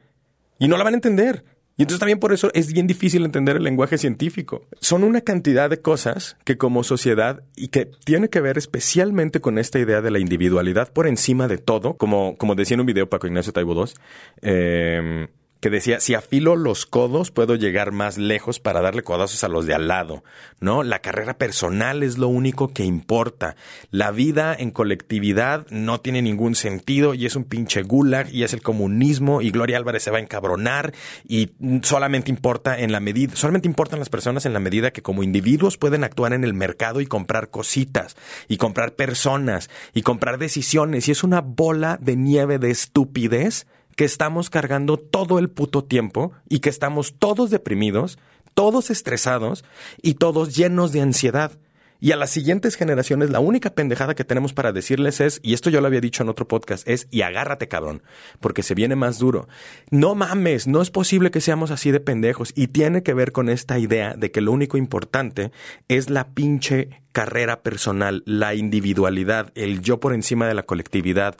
y 0.59 0.69
no 0.69 0.77
la 0.77 0.85
van 0.85 0.95
a 0.95 0.97
entender. 0.97 1.45
Y 1.79 1.83
entonces 1.83 2.01
también 2.01 2.19
por 2.19 2.33
eso 2.33 2.51
es 2.55 2.73
bien 2.73 2.87
difícil 2.87 3.25
entender 3.25 3.57
el 3.57 3.63
lenguaje 3.63 3.99
científico. 3.99 4.63
Son 4.81 5.05
una 5.05 5.21
cantidad 5.21 5.69
de 5.69 5.83
cosas 5.83 6.39
que 6.45 6.57
como 6.57 6.83
sociedad 6.85 7.43
y 7.55 7.69
que 7.69 7.91
tiene 8.05 8.31
que 8.31 8.41
ver 8.41 8.57
especialmente 8.57 9.41
con 9.41 9.59
esta 9.59 9.79
idea 9.79 10.01
de 10.01 10.11
la 10.11 10.19
individualidad 10.19 10.91
por 10.91 11.07
encima 11.07 11.49
de 11.49 11.59
todo, 11.59 11.97
como, 11.99 12.37
como 12.39 12.55
decía 12.55 12.77
en 12.77 12.81
un 12.81 12.87
video 12.87 13.11
Paco 13.11 13.27
Ignacio 13.27 13.53
Taibo 13.53 13.75
II, 13.75 13.93
eh, 14.41 15.29
que 15.61 15.71
decía, 15.71 16.01
si 16.01 16.15
afilo 16.15 16.55
los 16.55 16.87
codos 16.87 17.31
puedo 17.31 17.55
llegar 17.55 17.93
más 17.93 18.19
lejos 18.19 18.61
para 18.61 18.83
darle 18.83 19.03
codazos 19.03 19.43
a 19.43 19.49
los 19.49 19.67
de 19.67 19.75
al 19.75 19.89
lado, 19.89 20.23
¿no? 20.61 20.83
La 20.83 21.01
carrera 21.01 21.39
personal 21.39 22.03
es 22.03 22.19
lo 22.19 22.29
único 22.29 22.69
que 22.69 22.85
importa. 22.85 23.57
La 23.91 24.11
vida 24.11 24.55
en 24.57 24.71
colectividad 24.71 25.67
no 25.71 26.01
tiene 26.01 26.21
ningún 26.23 26.55
sentido 26.55 27.15
y 27.15 27.27
es 27.27 27.37
un 27.37 27.45
pinche 27.45 27.83
gulag 27.83 28.29
y 28.33 28.45
es 28.45 28.53
el 28.53 28.63
comunismo 28.63 29.41
y 29.41 29.51
Gloria 29.51 29.79
Álvarez 29.79 30.03
se 30.03 30.11
va 30.11 30.19
a 30.19 30.21
encabronar 30.23 30.93
y 31.27 31.51
solamente 31.83 32.31
importa 32.31 32.79
en 32.79 32.93
la 32.93 33.01
medida, 33.01 33.35
solamente 33.35 33.69
importan 33.69 33.99
las 33.99 34.11
personas 34.11 34.47
en 34.47 34.53
la 34.53 34.61
medida 34.61 34.91
que 34.91 35.03
como 35.03 35.23
individuos 35.23 35.79
pueden 35.79 36.05
actuar 36.05 36.33
en 36.33 36.45
el 36.45 36.55
mercado 36.55 37.01
y 37.01 37.07
comprar 37.07 37.51
cositas 37.51 38.17
y 38.49 38.59
comprar 38.59 38.95
personas 38.95 39.71
y 39.95 40.03
comprar 40.03 40.39
decisiones 40.39 41.09
y 41.09 41.13
es 41.13 41.25
una 41.25 41.41
bola 41.41 41.99
de 42.01 42.17
nieve 42.17 42.59
de 42.59 42.71
estupidez 42.71 43.67
que 43.97 44.05
estamos 44.05 44.51
cargando 44.51 44.99
todo 44.99 45.39
el 45.39 45.51
puto 45.51 45.83
tiempo 45.85 46.33
y 46.49 46.61
que 46.61 46.69
estamos 46.69 47.15
todos 47.19 47.51
deprimidos, 47.51 48.19
todos 48.55 48.91
estresados 48.91 49.65
y 50.03 50.15
todos 50.15 50.55
llenos 50.55 50.93
de 50.93 51.01
ansiedad. 51.01 51.53
Y 52.01 52.13
a 52.13 52.17
las 52.17 52.31
siguientes 52.31 52.77
generaciones 52.77 53.31
la 53.31 53.41
única 53.41 53.71
pendejada 53.71 54.15
que 54.15 54.25
tenemos 54.25 54.53
para 54.53 54.73
decirles 54.73 55.21
es, 55.21 55.41
y 55.43 55.55
esto 55.55 55.71
yo 55.71 55.81
lo 55.81 55.87
había 55.87 56.01
dicho 56.01 56.23
en 56.23 56.29
otro 56.29 56.49
podcast, 56.49 56.87
es 56.89 57.09
y 57.11 57.23
agárrate 57.23 57.69
cabrón, 57.69 58.03
porque 58.41 58.63
se 58.63 58.75
viene 58.75 58.97
más 58.97 59.19
duro. 59.19 59.49
No 59.91 60.15
mames, 60.15 60.67
no 60.67 60.83
es 60.83 60.91
posible 60.91 61.31
que 61.31 61.41
seamos 61.41 61.71
así 61.71 61.91
de 61.91 62.01
pendejos 62.01 62.53
y 62.55 62.69
tiene 62.69 63.03
que 63.03 63.15
ver 63.15 63.33
con 63.33 63.49
esta 63.49 63.79
idea 63.79 64.15
de 64.15 64.31
que 64.31 64.41
lo 64.41 64.53
único 64.53 64.77
importante 64.77 65.53
es 65.89 66.11
la 66.11 66.29
pinche 66.29 67.03
carrera 67.13 67.63
personal, 67.63 68.23
la 68.27 68.55
individualidad, 68.55 69.51
el 69.55 69.81
yo 69.81 70.01
por 70.01 70.13
encima 70.13 70.47
de 70.47 70.55
la 70.55 70.65
colectividad. 70.65 71.37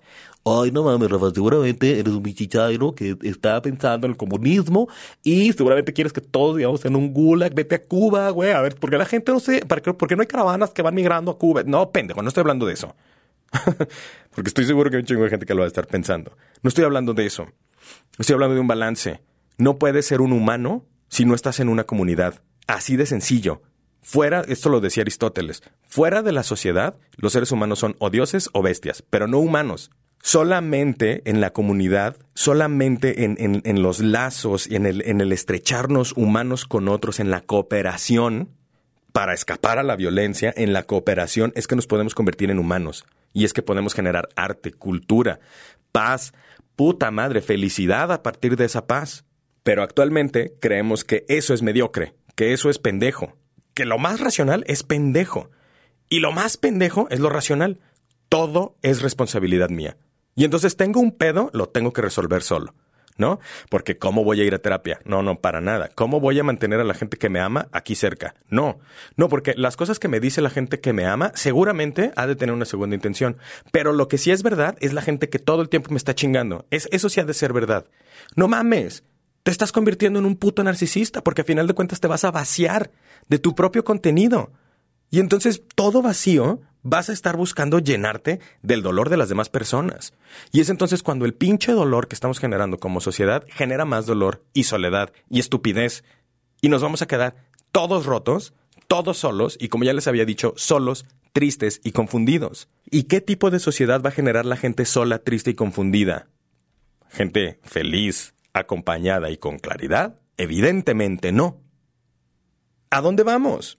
Ay, 0.49 0.71
no 0.71 0.85
mames, 0.85 1.11
Rafa, 1.11 1.33
seguramente 1.35 1.99
eres 1.99 2.15
un 2.15 2.23
bichichairo 2.23 2.95
que 2.95 3.17
está 3.23 3.61
pensando 3.61 4.07
en 4.07 4.13
el 4.13 4.17
comunismo 4.17 4.89
y 5.25 5.53
seguramente 5.53 5.93
quieres 5.93 6.13
que 6.13 6.21
todos 6.21 6.57
vivamos 6.57 6.85
en 6.85 6.95
un 6.95 7.13
gulag. 7.13 7.53
Vete 7.53 7.75
a 7.75 7.83
Cuba, 7.83 8.31
güey. 8.31 8.53
A 8.53 8.61
ver, 8.61 8.77
porque 8.77 8.97
la 8.97 9.05
gente 9.07 9.33
no 9.33 9.41
sé, 9.41 9.67
¿por 9.67 10.09
qué 10.09 10.15
no 10.15 10.21
hay 10.21 10.29
que 10.75 10.83
van 10.83 10.95
migrando 10.95 11.31
a 11.31 11.39
Cuba? 11.39 11.63
No, 11.65 11.91
pendejo, 11.91 12.23
no 12.23 12.29
estoy 12.29 12.43
hablando 12.43 12.67
de 12.67 12.75
eso. 12.75 12.95
porque 14.31 14.49
estoy 14.49 14.65
seguro 14.65 14.91
que 14.91 14.97
hay 14.97 15.01
un 15.01 15.07
chingo 15.07 15.25
de 15.25 15.31
gente 15.31 15.47
que 15.47 15.55
lo 15.55 15.61
va 15.61 15.65
a 15.65 15.69
estar 15.69 15.87
pensando. 15.87 16.37
No 16.63 16.69
estoy 16.69 16.85
hablando 16.85 17.15
de 17.15 17.27
eso. 17.27 17.47
Estoy 18.19 18.35
hablando 18.35 18.55
de 18.55 18.61
un 18.61 18.67
balance. 18.67 19.21
No 19.59 19.79
puedes 19.79 20.07
ser 20.07 20.21
un 20.21 20.33
humano 20.33 20.85
si 21.09 21.25
no 21.25 21.35
estás 21.35 21.61
en 21.61 21.69
una 21.69 21.85
comunidad. 21.85 22.43
Así 22.67 22.97
de 22.97 23.07
sencillo. 23.07 23.63
Fuera, 24.03 24.43
esto 24.47 24.69
lo 24.69 24.81
decía 24.81 25.03
Aristóteles, 25.03 25.65
fuera 25.83 26.23
de 26.23 26.31
la 26.31 26.45
sociedad, 26.45 26.95
los 27.17 27.33
seres 27.33 27.51
humanos 27.51 27.81
son 27.81 27.97
o 27.99 28.09
dioses 28.09 28.51
o 28.53 28.63
bestias, 28.63 29.03
pero 29.03 29.27
no 29.27 29.39
humanos 29.39 29.91
solamente 30.27 31.23
en 31.25 31.41
la 31.41 31.53
comunidad, 31.53 32.17
solamente 32.35 33.25
en, 33.25 33.83
los 33.83 34.01
lazos 34.01 34.67
y 34.67 34.75
en 34.75 34.87
el, 34.87 35.03
en 35.07 35.21
el 35.21 35.33
estrecharnos 35.33 36.15
humanos 36.17 36.65
con 36.65 36.89
otros, 36.89 37.21
en 37.21 37.31
la 37.31 37.43
cooperación, 37.43 38.51
para 39.17 39.33
escapar 39.33 39.79
a 39.79 39.83
la 39.83 39.97
violencia, 39.97 40.53
en 40.55 40.75
la 40.75 40.83
cooperación 40.83 41.51
es 41.57 41.67
que 41.67 41.75
nos 41.75 41.87
podemos 41.87 42.15
convertir 42.15 42.51
en 42.51 42.59
humanos. 42.59 43.07
Y 43.33 43.47
es 43.47 43.55
que 43.55 43.63
podemos 43.63 43.95
generar 43.95 44.29
arte, 44.37 44.73
cultura, 44.73 45.41
paz, 45.91 46.35
puta 46.77 47.11
madre, 47.11 47.41
felicidad 47.41 48.13
a 48.13 48.23
partir 48.23 48.57
de 48.57 48.67
esa 48.67 48.87
paz. 48.87 49.25
Pero 49.63 49.83
actualmente 49.83 50.53
creemos 50.61 51.03
que 51.03 51.25
eso 51.31 51.55
es 51.55 51.63
mediocre, 51.63 52.13
que 52.35 52.53
eso 52.53 52.69
es 52.69 52.79
pendejo, 52.79 53.39
que 53.73 53.87
lo 53.87 53.97
más 53.97 54.21
racional 54.21 54.65
es 54.67 54.83
pendejo. 54.83 55.49
Y 56.11 56.21
lo 56.21 56.31
más 56.31 56.59
pendejo 56.59 57.09
es 57.09 57.19
lo 57.19 57.31
racional. 57.31 57.81
Todo 58.29 58.77
es 58.83 59.01
responsabilidad 59.01 59.71
mía. 59.71 59.97
Y 60.35 60.45
entonces 60.45 60.77
tengo 60.77 61.01
un 61.01 61.13
pedo, 61.13 61.49
lo 61.55 61.71
tengo 61.71 61.95
que 61.95 62.03
resolver 62.03 62.43
solo. 62.43 62.75
¿No? 63.19 63.41
Porque 63.71 63.99
¿cómo 63.99 64.25
voy 64.25 64.41
a 64.41 64.45
ir 64.45 64.55
a 64.55 64.59
terapia? 64.59 65.01
No, 65.05 65.23
no, 65.23 65.41
para 65.41 65.61
nada. 65.61 65.91
¿Cómo 65.95 66.21
voy 66.21 66.39
a 66.39 66.45
mantener 66.45 66.81
a 66.81 66.85
la 66.85 66.95
gente 66.95 67.17
que 67.17 67.29
me 67.29 67.41
ama 67.41 67.69
aquí 67.73 67.95
cerca? 67.95 68.35
No, 68.49 68.79
no, 69.17 69.29
porque 69.29 69.55
las 69.57 69.77
cosas 69.77 69.99
que 69.99 70.09
me 70.09 70.21
dice 70.21 70.41
la 70.41 70.51
gente 70.51 70.81
que 70.81 70.93
me 70.93 71.07
ama 71.07 71.33
seguramente 71.35 72.13
ha 72.17 72.27
de 72.27 72.37
tener 72.37 72.55
una 72.55 72.65
segunda 72.65 72.95
intención. 72.95 73.37
Pero 73.73 73.93
lo 73.93 74.09
que 74.09 74.19
sí 74.19 74.31
es 74.31 74.43
verdad 74.43 74.77
es 74.81 74.93
la 74.93 75.03
gente 75.03 75.29
que 75.29 75.39
todo 75.39 75.63
el 75.63 75.69
tiempo 75.69 75.91
me 75.91 75.97
está 75.97 76.15
chingando. 76.15 76.67
Es, 76.71 76.89
eso 76.93 77.09
sí 77.09 77.21
ha 77.21 77.25
de 77.25 77.35
ser 77.35 77.53
verdad. 77.53 77.87
No 78.35 78.49
mames. 78.49 79.05
Te 79.43 79.53
estás 79.53 79.71
convirtiendo 79.71 80.19
en 80.19 80.27
un 80.27 80.37
puto 80.37 80.65
narcisista 80.65 81.23
porque 81.23 81.43
a 81.43 81.45
final 81.45 81.69
de 81.69 81.75
cuentas 81.75 82.01
te 82.01 82.09
vas 82.09 82.25
a 82.25 82.33
vaciar 82.33 82.91
de 83.29 83.39
tu 83.39 83.55
propio 83.55 83.85
contenido. 83.85 84.51
Y 85.11 85.21
entonces 85.21 85.63
todo 85.75 86.03
vacío 86.03 86.61
vas 86.89 87.11
a 87.11 87.13
estar 87.13 87.37
buscando 87.37 87.81
llenarte 87.81 88.39
del 88.63 88.81
dolor 88.81 89.11
de 89.11 89.17
las 89.17 89.29
demás 89.29 89.49
personas. 89.49 90.15
Y 90.53 90.61
es 90.61 90.71
entonces 90.71 91.03
cuando 91.03 91.25
el 91.25 91.35
pinche 91.35 91.73
dolor 91.73 92.07
que 92.07 92.15
estamos 92.15 92.39
generando 92.39 92.79
como 92.79 93.01
sociedad 93.01 93.45
genera 93.49 93.85
más 93.85 94.07
dolor 94.07 94.45
y 94.53 94.65
soledad 94.65 95.13
y 95.29 95.41
estupidez. 95.41 96.05
Y 96.61 96.69
nos 96.69 96.83
vamos 96.83 97.03
a 97.03 97.07
quedar 97.07 97.35
todos 97.73 98.07
rotos, 98.07 98.55
todos 98.87 99.19
solos 99.19 99.57
y 99.61 99.69
como 99.69 99.83
ya 99.83 99.93
les 99.93 100.07
había 100.07 100.25
dicho, 100.25 100.55
solos, 100.57 101.07
tristes 101.33 101.81
y 101.83 101.91
confundidos. 101.91 102.69
¿Y 102.89 103.05
qué 103.05 103.21
tipo 103.21 103.51
de 103.51 103.59
sociedad 103.59 104.01
va 104.01 104.11
a 104.11 104.13
generar 104.13 104.47
la 104.47 104.57
gente 104.57 104.85
sola, 104.85 105.19
triste 105.19 105.51
y 105.51 105.55
confundida? 105.55 106.29
¿Gente 107.09 107.59
feliz, 107.65 108.35
acompañada 108.53 109.31
y 109.31 109.39
con 109.39 109.59
claridad? 109.59 110.21
Evidentemente 110.37 111.33
no. 111.33 111.61
¿A 112.91 113.01
dónde 113.01 113.25
vamos? 113.25 113.79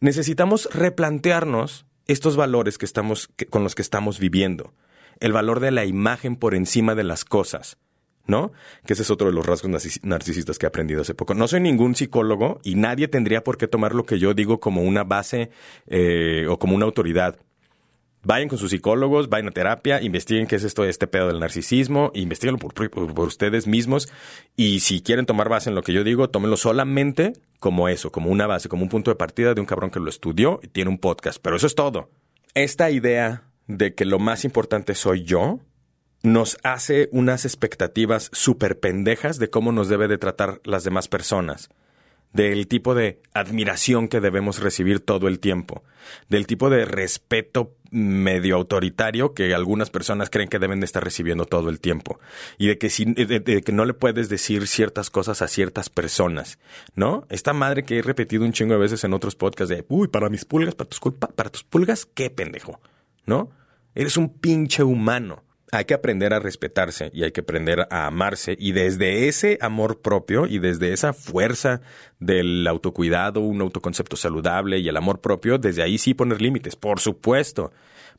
Necesitamos 0.00 0.70
replantearnos 0.72 1.84
estos 2.06 2.36
valores 2.36 2.78
que 2.78 2.84
estamos, 2.84 3.28
con 3.50 3.62
los 3.62 3.74
que 3.74 3.82
estamos 3.82 4.18
viviendo. 4.18 4.74
El 5.20 5.32
valor 5.32 5.60
de 5.60 5.70
la 5.70 5.84
imagen 5.84 6.36
por 6.36 6.54
encima 6.54 6.94
de 6.94 7.04
las 7.04 7.24
cosas. 7.24 7.78
¿no? 8.26 8.52
Que 8.86 8.94
ese 8.94 9.02
es 9.02 9.10
otro 9.10 9.26
de 9.26 9.34
los 9.34 9.44
rasgos 9.44 9.70
narcisistas 10.02 10.58
que 10.58 10.66
he 10.66 10.68
aprendido 10.68 11.02
hace 11.02 11.14
poco. 11.14 11.34
No 11.34 11.46
soy 11.46 11.60
ningún 11.60 11.94
psicólogo 11.94 12.60
y 12.62 12.74
nadie 12.74 13.08
tendría 13.08 13.44
por 13.44 13.58
qué 13.58 13.68
tomar 13.68 13.94
lo 13.94 14.04
que 14.04 14.18
yo 14.18 14.34
digo 14.34 14.60
como 14.60 14.82
una 14.82 15.04
base 15.04 15.50
eh, 15.86 16.46
o 16.48 16.58
como 16.58 16.74
una 16.74 16.86
autoridad. 16.86 17.38
Vayan 18.24 18.48
con 18.48 18.58
sus 18.58 18.70
psicólogos, 18.70 19.28
vayan 19.28 19.48
a 19.48 19.50
terapia, 19.50 20.00
investiguen 20.00 20.46
qué 20.46 20.56
es 20.56 20.64
esto, 20.64 20.84
este 20.84 21.06
pedo 21.06 21.28
del 21.28 21.40
narcisismo, 21.40 22.10
investiguenlo 22.14 22.58
por, 22.58 23.26
ustedes 23.26 23.66
mismos 23.66 24.08
y 24.56 24.80
si 24.80 25.02
quieren 25.02 25.26
tomar 25.26 25.50
base 25.50 25.68
en 25.68 25.74
lo 25.74 25.82
que 25.82 25.92
yo 25.92 26.04
digo, 26.04 26.30
tómenlo 26.30 26.56
solamente 26.56 27.34
como 27.60 27.88
eso, 27.88 28.10
como 28.10 28.30
una 28.30 28.46
base, 28.46 28.68
como 28.68 28.82
un 28.82 28.88
punto 28.88 29.10
de 29.10 29.16
partida 29.16 29.54
de 29.54 29.60
un 29.60 29.66
cabrón 29.66 29.90
que 29.90 30.00
lo 30.00 30.08
estudió 30.08 30.58
y 30.62 30.68
tiene 30.68 30.90
un 30.90 30.98
podcast. 30.98 31.38
Pero 31.42 31.56
eso 31.56 31.66
es 31.66 31.74
todo. 31.74 32.10
Esta 32.54 32.90
idea 32.90 33.44
de 33.66 33.94
que 33.94 34.04
lo 34.04 34.18
más 34.18 34.44
importante 34.44 34.94
soy 34.94 35.24
yo 35.24 35.60
nos 36.22 36.56
hace 36.62 37.10
unas 37.12 37.44
expectativas 37.44 38.30
súper 38.32 38.80
pendejas 38.80 39.38
de 39.38 39.50
cómo 39.50 39.72
nos 39.72 39.88
debe 39.88 40.08
de 40.08 40.16
tratar 40.16 40.60
las 40.64 40.82
demás 40.84 41.08
personas 41.08 41.68
del 42.34 42.66
tipo 42.66 42.94
de 42.94 43.22
admiración 43.32 44.08
que 44.08 44.20
debemos 44.20 44.58
recibir 44.58 45.00
todo 45.00 45.28
el 45.28 45.38
tiempo, 45.38 45.84
del 46.28 46.46
tipo 46.46 46.68
de 46.68 46.84
respeto 46.84 47.76
medio 47.92 48.56
autoritario 48.56 49.34
que 49.34 49.54
algunas 49.54 49.88
personas 49.88 50.30
creen 50.30 50.48
que 50.48 50.58
deben 50.58 50.80
de 50.80 50.86
estar 50.86 51.02
recibiendo 51.02 51.46
todo 51.46 51.70
el 51.70 51.78
tiempo 51.78 52.18
y 52.58 52.66
de 52.66 52.76
que, 52.76 52.90
si, 52.90 53.06
no 53.06 53.84
le 53.84 53.94
puedes 53.94 54.28
decir 54.28 54.66
ciertas 54.66 55.10
cosas 55.10 55.42
a 55.42 55.48
ciertas 55.48 55.90
personas, 55.90 56.58
¿no? 56.96 57.24
Esta 57.30 57.52
madre 57.52 57.84
que 57.84 57.98
he 57.98 58.02
repetido 58.02 58.44
un 58.44 58.52
chingo 58.52 58.74
de 58.74 58.80
veces 58.80 59.04
en 59.04 59.14
otros 59.14 59.36
podcasts 59.36 59.74
de, 59.74 59.84
uy, 59.88 60.08
para 60.08 60.28
mis 60.28 60.44
pulgas, 60.44 60.74
para 60.74 60.90
tus, 60.90 61.00
para 61.36 61.50
tus 61.50 61.62
pulgas, 61.62 62.04
qué 62.04 62.30
pendejo, 62.30 62.80
¿no? 63.26 63.50
Eres 63.94 64.16
un 64.16 64.28
pinche 64.28 64.82
humano 64.82 65.43
hay 65.74 65.84
que 65.84 65.94
aprender 65.94 66.32
a 66.32 66.40
respetarse 66.40 67.10
y 67.12 67.24
hay 67.24 67.32
que 67.32 67.40
aprender 67.40 67.86
a 67.90 68.06
amarse 68.06 68.56
y 68.58 68.72
desde 68.72 69.28
ese 69.28 69.58
amor 69.60 70.00
propio 70.00 70.46
y 70.46 70.58
desde 70.58 70.92
esa 70.92 71.12
fuerza 71.12 71.80
del 72.20 72.66
autocuidado, 72.66 73.40
un 73.40 73.60
autoconcepto 73.60 74.16
saludable 74.16 74.78
y 74.78 74.88
el 74.88 74.96
amor 74.96 75.20
propio, 75.20 75.58
desde 75.58 75.82
ahí 75.82 75.98
sí 75.98 76.14
poner 76.14 76.40
límites, 76.40 76.76
por 76.76 77.00
supuesto. 77.00 77.72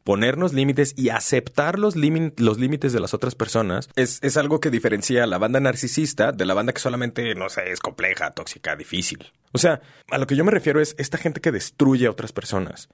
Ponernos 0.04 0.54
límites 0.54 0.94
y 0.96 1.10
aceptar 1.10 1.80
los, 1.80 1.96
los 1.96 2.60
límites 2.60 2.94
de 2.94 3.00
las 3.00 3.16
otras 3.16 3.34
personas 3.34 3.90
es, 3.96 4.20
es 4.22 4.38
algo 4.38 4.60
que 4.60 4.70
diferencia 4.70 5.24
a 5.24 5.28
la 5.28 5.40
banda 5.40 5.60
narcisista 5.60 6.32
de 6.32 6.46
la 6.46 6.54
banda 6.54 6.74
que 6.74 6.80
solamente, 6.80 7.34
no 7.34 7.50
sé, 7.50 7.72
es 7.72 7.80
compleja, 7.80 8.30
tóxica, 8.30 8.76
difícil. 8.76 9.32
O 9.52 9.58
sea, 9.58 9.82
a 10.12 10.20
lo 10.20 10.28
que 10.28 10.36
yo 10.36 10.46
me 10.46 10.52
refiero 10.52 10.80
es 10.80 10.94
esta 11.00 11.18
gente 11.18 11.42
que 11.42 11.52
destruye 11.52 12.06
a 12.06 12.12
otras 12.12 12.34
personas 12.34 12.88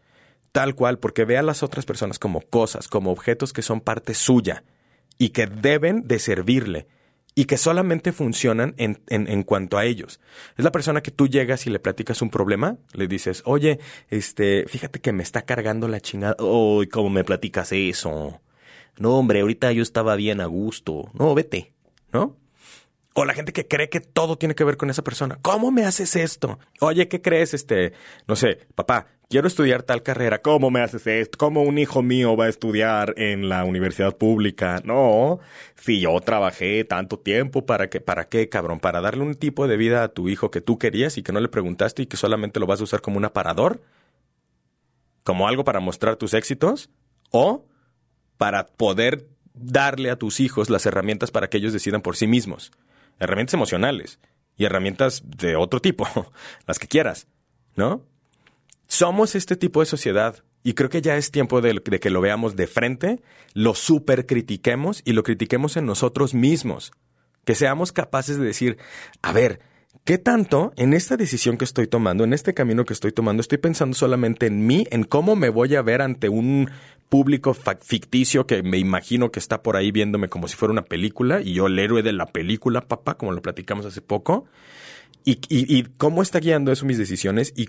tal 0.51 0.75
cual, 0.75 0.99
porque 0.99 1.25
ve 1.25 1.37
a 1.37 1.43
las 1.43 1.63
otras 1.63 1.85
personas 1.85 2.19
como 2.19 2.41
cosas, 2.41 2.87
como 2.87 3.11
objetos 3.11 3.53
que 3.53 3.61
son 3.61 3.81
parte 3.81 4.13
suya 4.13 4.63
y 5.17 5.29
que 5.29 5.47
deben 5.47 6.07
de 6.07 6.19
servirle 6.19 6.87
y 7.33 7.45
que 7.45 7.57
solamente 7.57 8.11
funcionan 8.11 8.73
en, 8.77 9.01
en, 9.07 9.43
cuanto 9.43 9.77
a 9.77 9.85
ellos. 9.85 10.19
Es 10.57 10.65
la 10.65 10.71
persona 10.71 11.01
que 11.01 11.11
tú 11.11 11.27
llegas 11.27 11.65
y 11.65 11.69
le 11.69 11.79
platicas 11.79 12.21
un 12.21 12.29
problema, 12.29 12.77
le 12.93 13.07
dices, 13.07 13.41
oye, 13.45 13.79
este, 14.09 14.65
fíjate 14.67 14.99
que 14.99 15.13
me 15.13 15.23
está 15.23 15.43
cargando 15.43 15.87
la 15.87 16.01
chingada. 16.01 16.35
Oh, 16.39 16.83
¿cómo 16.91 17.09
me 17.09 17.23
platicas 17.23 17.71
eso? 17.71 18.41
No, 18.97 19.17
hombre, 19.17 19.41
ahorita 19.41 19.71
yo 19.71 19.81
estaba 19.81 20.15
bien 20.15 20.41
a 20.41 20.45
gusto. 20.45 21.09
No, 21.13 21.33
vete, 21.33 21.73
¿no? 22.11 22.35
O 23.13 23.25
la 23.25 23.33
gente 23.33 23.51
que 23.51 23.67
cree 23.67 23.89
que 23.89 23.99
todo 23.99 24.37
tiene 24.37 24.55
que 24.55 24.63
ver 24.63 24.77
con 24.77 24.89
esa 24.89 25.03
persona. 25.03 25.37
¿Cómo 25.41 25.69
me 25.71 25.83
haces 25.83 26.15
esto? 26.15 26.59
Oye, 26.79 27.07
¿qué 27.07 27.21
crees? 27.21 27.53
Este, 27.53 27.91
no 28.25 28.37
sé, 28.37 28.59
papá, 28.73 29.07
quiero 29.31 29.47
estudiar 29.47 29.83
tal 29.83 30.03
carrera, 30.03 30.41
¿cómo 30.41 30.69
me 30.71 30.81
haces 30.81 31.07
esto? 31.07 31.37
¿Cómo 31.37 31.61
un 31.61 31.77
hijo 31.77 32.01
mío 32.01 32.35
va 32.35 32.45
a 32.45 32.49
estudiar 32.49 33.13
en 33.17 33.47
la 33.47 33.63
universidad 33.63 34.17
pública? 34.17 34.81
No, 34.83 35.39
si 35.75 36.01
yo 36.01 36.19
trabajé 36.19 36.83
tanto 36.83 37.17
tiempo, 37.17 37.65
¿para 37.65 37.89
qué, 37.89 38.01
para 38.01 38.27
qué, 38.27 38.49
cabrón? 38.49 38.79
¿Para 38.79 38.99
darle 38.99 39.23
un 39.23 39.35
tipo 39.35 39.67
de 39.67 39.77
vida 39.77 40.03
a 40.03 40.09
tu 40.09 40.27
hijo 40.27 40.51
que 40.51 40.59
tú 40.59 40.77
querías 40.77 41.17
y 41.17 41.23
que 41.23 41.31
no 41.31 41.39
le 41.39 41.47
preguntaste 41.47 42.03
y 42.03 42.05
que 42.07 42.17
solamente 42.17 42.59
lo 42.59 42.67
vas 42.67 42.81
a 42.81 42.83
usar 42.83 43.01
como 43.01 43.17
un 43.17 43.25
aparador? 43.25 43.81
¿Como 45.23 45.47
algo 45.47 45.63
para 45.63 45.79
mostrar 45.79 46.17
tus 46.17 46.33
éxitos? 46.33 46.89
¿O 47.29 47.65
para 48.37 48.65
poder 48.65 49.27
darle 49.53 50.11
a 50.11 50.17
tus 50.17 50.41
hijos 50.41 50.69
las 50.69 50.85
herramientas 50.85 51.31
para 51.31 51.49
que 51.49 51.57
ellos 51.57 51.73
decidan 51.73 52.01
por 52.01 52.17
sí 52.17 52.27
mismos? 52.27 52.71
Herramientas 53.21 53.53
emocionales 53.53 54.19
y 54.57 54.65
herramientas 54.65 55.23
de 55.25 55.55
otro 55.55 55.79
tipo, 55.79 56.07
las 56.67 56.79
que 56.79 56.87
quieras, 56.87 57.27
¿no? 57.75 58.03
Somos 58.87 59.35
este 59.35 59.55
tipo 59.55 59.79
de 59.79 59.85
sociedad 59.85 60.43
y 60.63 60.73
creo 60.73 60.89
que 60.89 61.01
ya 61.01 61.17
es 61.17 61.31
tiempo 61.31 61.61
de, 61.61 61.81
que 61.81 62.09
lo 62.09 62.19
veamos 62.19 62.55
de 62.55 62.67
frente, 62.67 63.21
lo 63.53 63.73
super 63.73 64.25
critiquemos 64.25 65.01
y 65.05 65.13
lo 65.13 65.23
critiquemos 65.23 65.77
en 65.77 65.85
nosotros 65.85 66.33
mismos. 66.33 66.91
Que 67.45 67.55
seamos 67.55 67.91
capaces 67.91 68.37
de 68.37 68.45
decir, 68.45 68.77
a 69.21 69.33
ver, 69.33 69.61
¿qué 70.03 70.17
tanto 70.17 70.73
en 70.75 70.93
esta 70.93 71.15
decisión 71.15 71.57
que 71.57 71.65
estoy 71.65 71.87
tomando, 71.87 72.23
en 72.23 72.33
este 72.33 72.53
camino 72.53 72.85
que 72.85 72.93
estoy 72.93 73.11
tomando, 73.11 73.41
estoy 73.41 73.59
pensando 73.59 73.95
solamente 73.95 74.47
en 74.47 74.67
mí, 74.67 74.85
en 74.91 75.03
cómo 75.03 75.35
me 75.35 75.49
voy 75.49 75.75
a 75.75 75.81
ver 75.81 76.01
ante 76.01 76.29
un 76.29 76.69
público 77.11 77.53
ficticio 77.53 78.47
que 78.47 78.63
me 78.63 78.77
imagino 78.77 79.31
que 79.31 79.39
está 79.39 79.61
por 79.61 79.75
ahí 79.75 79.91
viéndome 79.91 80.29
como 80.29 80.47
si 80.47 80.55
fuera 80.55 80.71
una 80.71 80.85
película 80.85 81.41
y 81.41 81.51
yo 81.51 81.67
el 81.67 81.77
héroe 81.77 82.03
de 82.03 82.13
la 82.13 82.27
película, 82.27 82.87
papá, 82.87 83.15
como 83.15 83.33
lo 83.33 83.41
platicamos 83.41 83.85
hace 83.85 83.99
poco? 83.99 84.45
Y, 85.25 85.39
y, 85.49 85.83
cómo 85.97 86.21
está 86.21 86.39
guiando 86.39 86.71
eso 86.71 86.85
mis 86.85 86.97
decisiones 86.97 87.53
y 87.55 87.67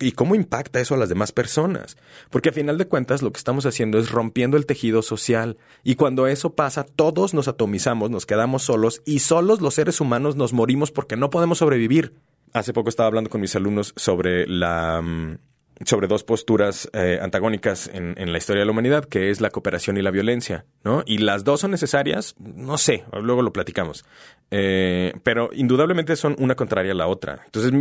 ¿Y 0.00 0.12
cómo 0.12 0.34
impacta 0.34 0.80
eso 0.80 0.94
a 0.94 0.98
las 0.98 1.08
demás 1.08 1.32
personas? 1.32 1.96
Porque 2.28 2.50
a 2.50 2.52
final 2.52 2.76
de 2.76 2.86
cuentas 2.86 3.22
lo 3.22 3.32
que 3.32 3.38
estamos 3.38 3.64
haciendo 3.64 3.98
es 3.98 4.10
rompiendo 4.10 4.58
el 4.58 4.66
tejido 4.66 5.00
social. 5.00 5.56
Y 5.82 5.94
cuando 5.94 6.26
eso 6.26 6.54
pasa, 6.54 6.84
todos 6.84 7.32
nos 7.32 7.48
atomizamos, 7.48 8.10
nos 8.10 8.26
quedamos 8.26 8.64
solos 8.64 9.00
y 9.06 9.20
solos 9.20 9.62
los 9.62 9.72
seres 9.72 9.98
humanos 10.02 10.36
nos 10.36 10.52
morimos 10.52 10.92
porque 10.92 11.16
no 11.16 11.30
podemos 11.30 11.56
sobrevivir. 11.56 12.12
Hace 12.52 12.74
poco 12.74 12.90
estaba 12.90 13.06
hablando 13.06 13.30
con 13.30 13.40
mis 13.40 13.56
alumnos 13.56 13.94
sobre 13.96 14.46
la 14.46 15.00
mm, 15.00 15.38
sobre 15.84 16.06
dos 16.06 16.24
posturas 16.24 16.88
eh, 16.92 17.18
antagónicas 17.20 17.90
en, 17.92 18.14
en, 18.16 18.32
la 18.32 18.38
historia 18.38 18.60
de 18.60 18.66
la 18.66 18.72
humanidad, 18.72 19.04
que 19.04 19.30
es 19.30 19.40
la 19.40 19.50
cooperación 19.50 19.96
y 19.96 20.02
la 20.02 20.10
violencia, 20.10 20.64
¿no? 20.84 21.02
Y 21.06 21.18
las 21.18 21.44
dos 21.44 21.60
son 21.60 21.70
necesarias, 21.70 22.34
no 22.38 22.78
sé, 22.78 23.04
luego 23.12 23.42
lo 23.42 23.52
platicamos, 23.52 24.04
eh, 24.50 25.12
pero 25.22 25.50
indudablemente 25.52 26.16
son 26.16 26.36
una 26.38 26.54
contraria 26.54 26.92
a 26.92 26.94
la 26.94 27.06
otra. 27.06 27.42
Entonces, 27.44 27.72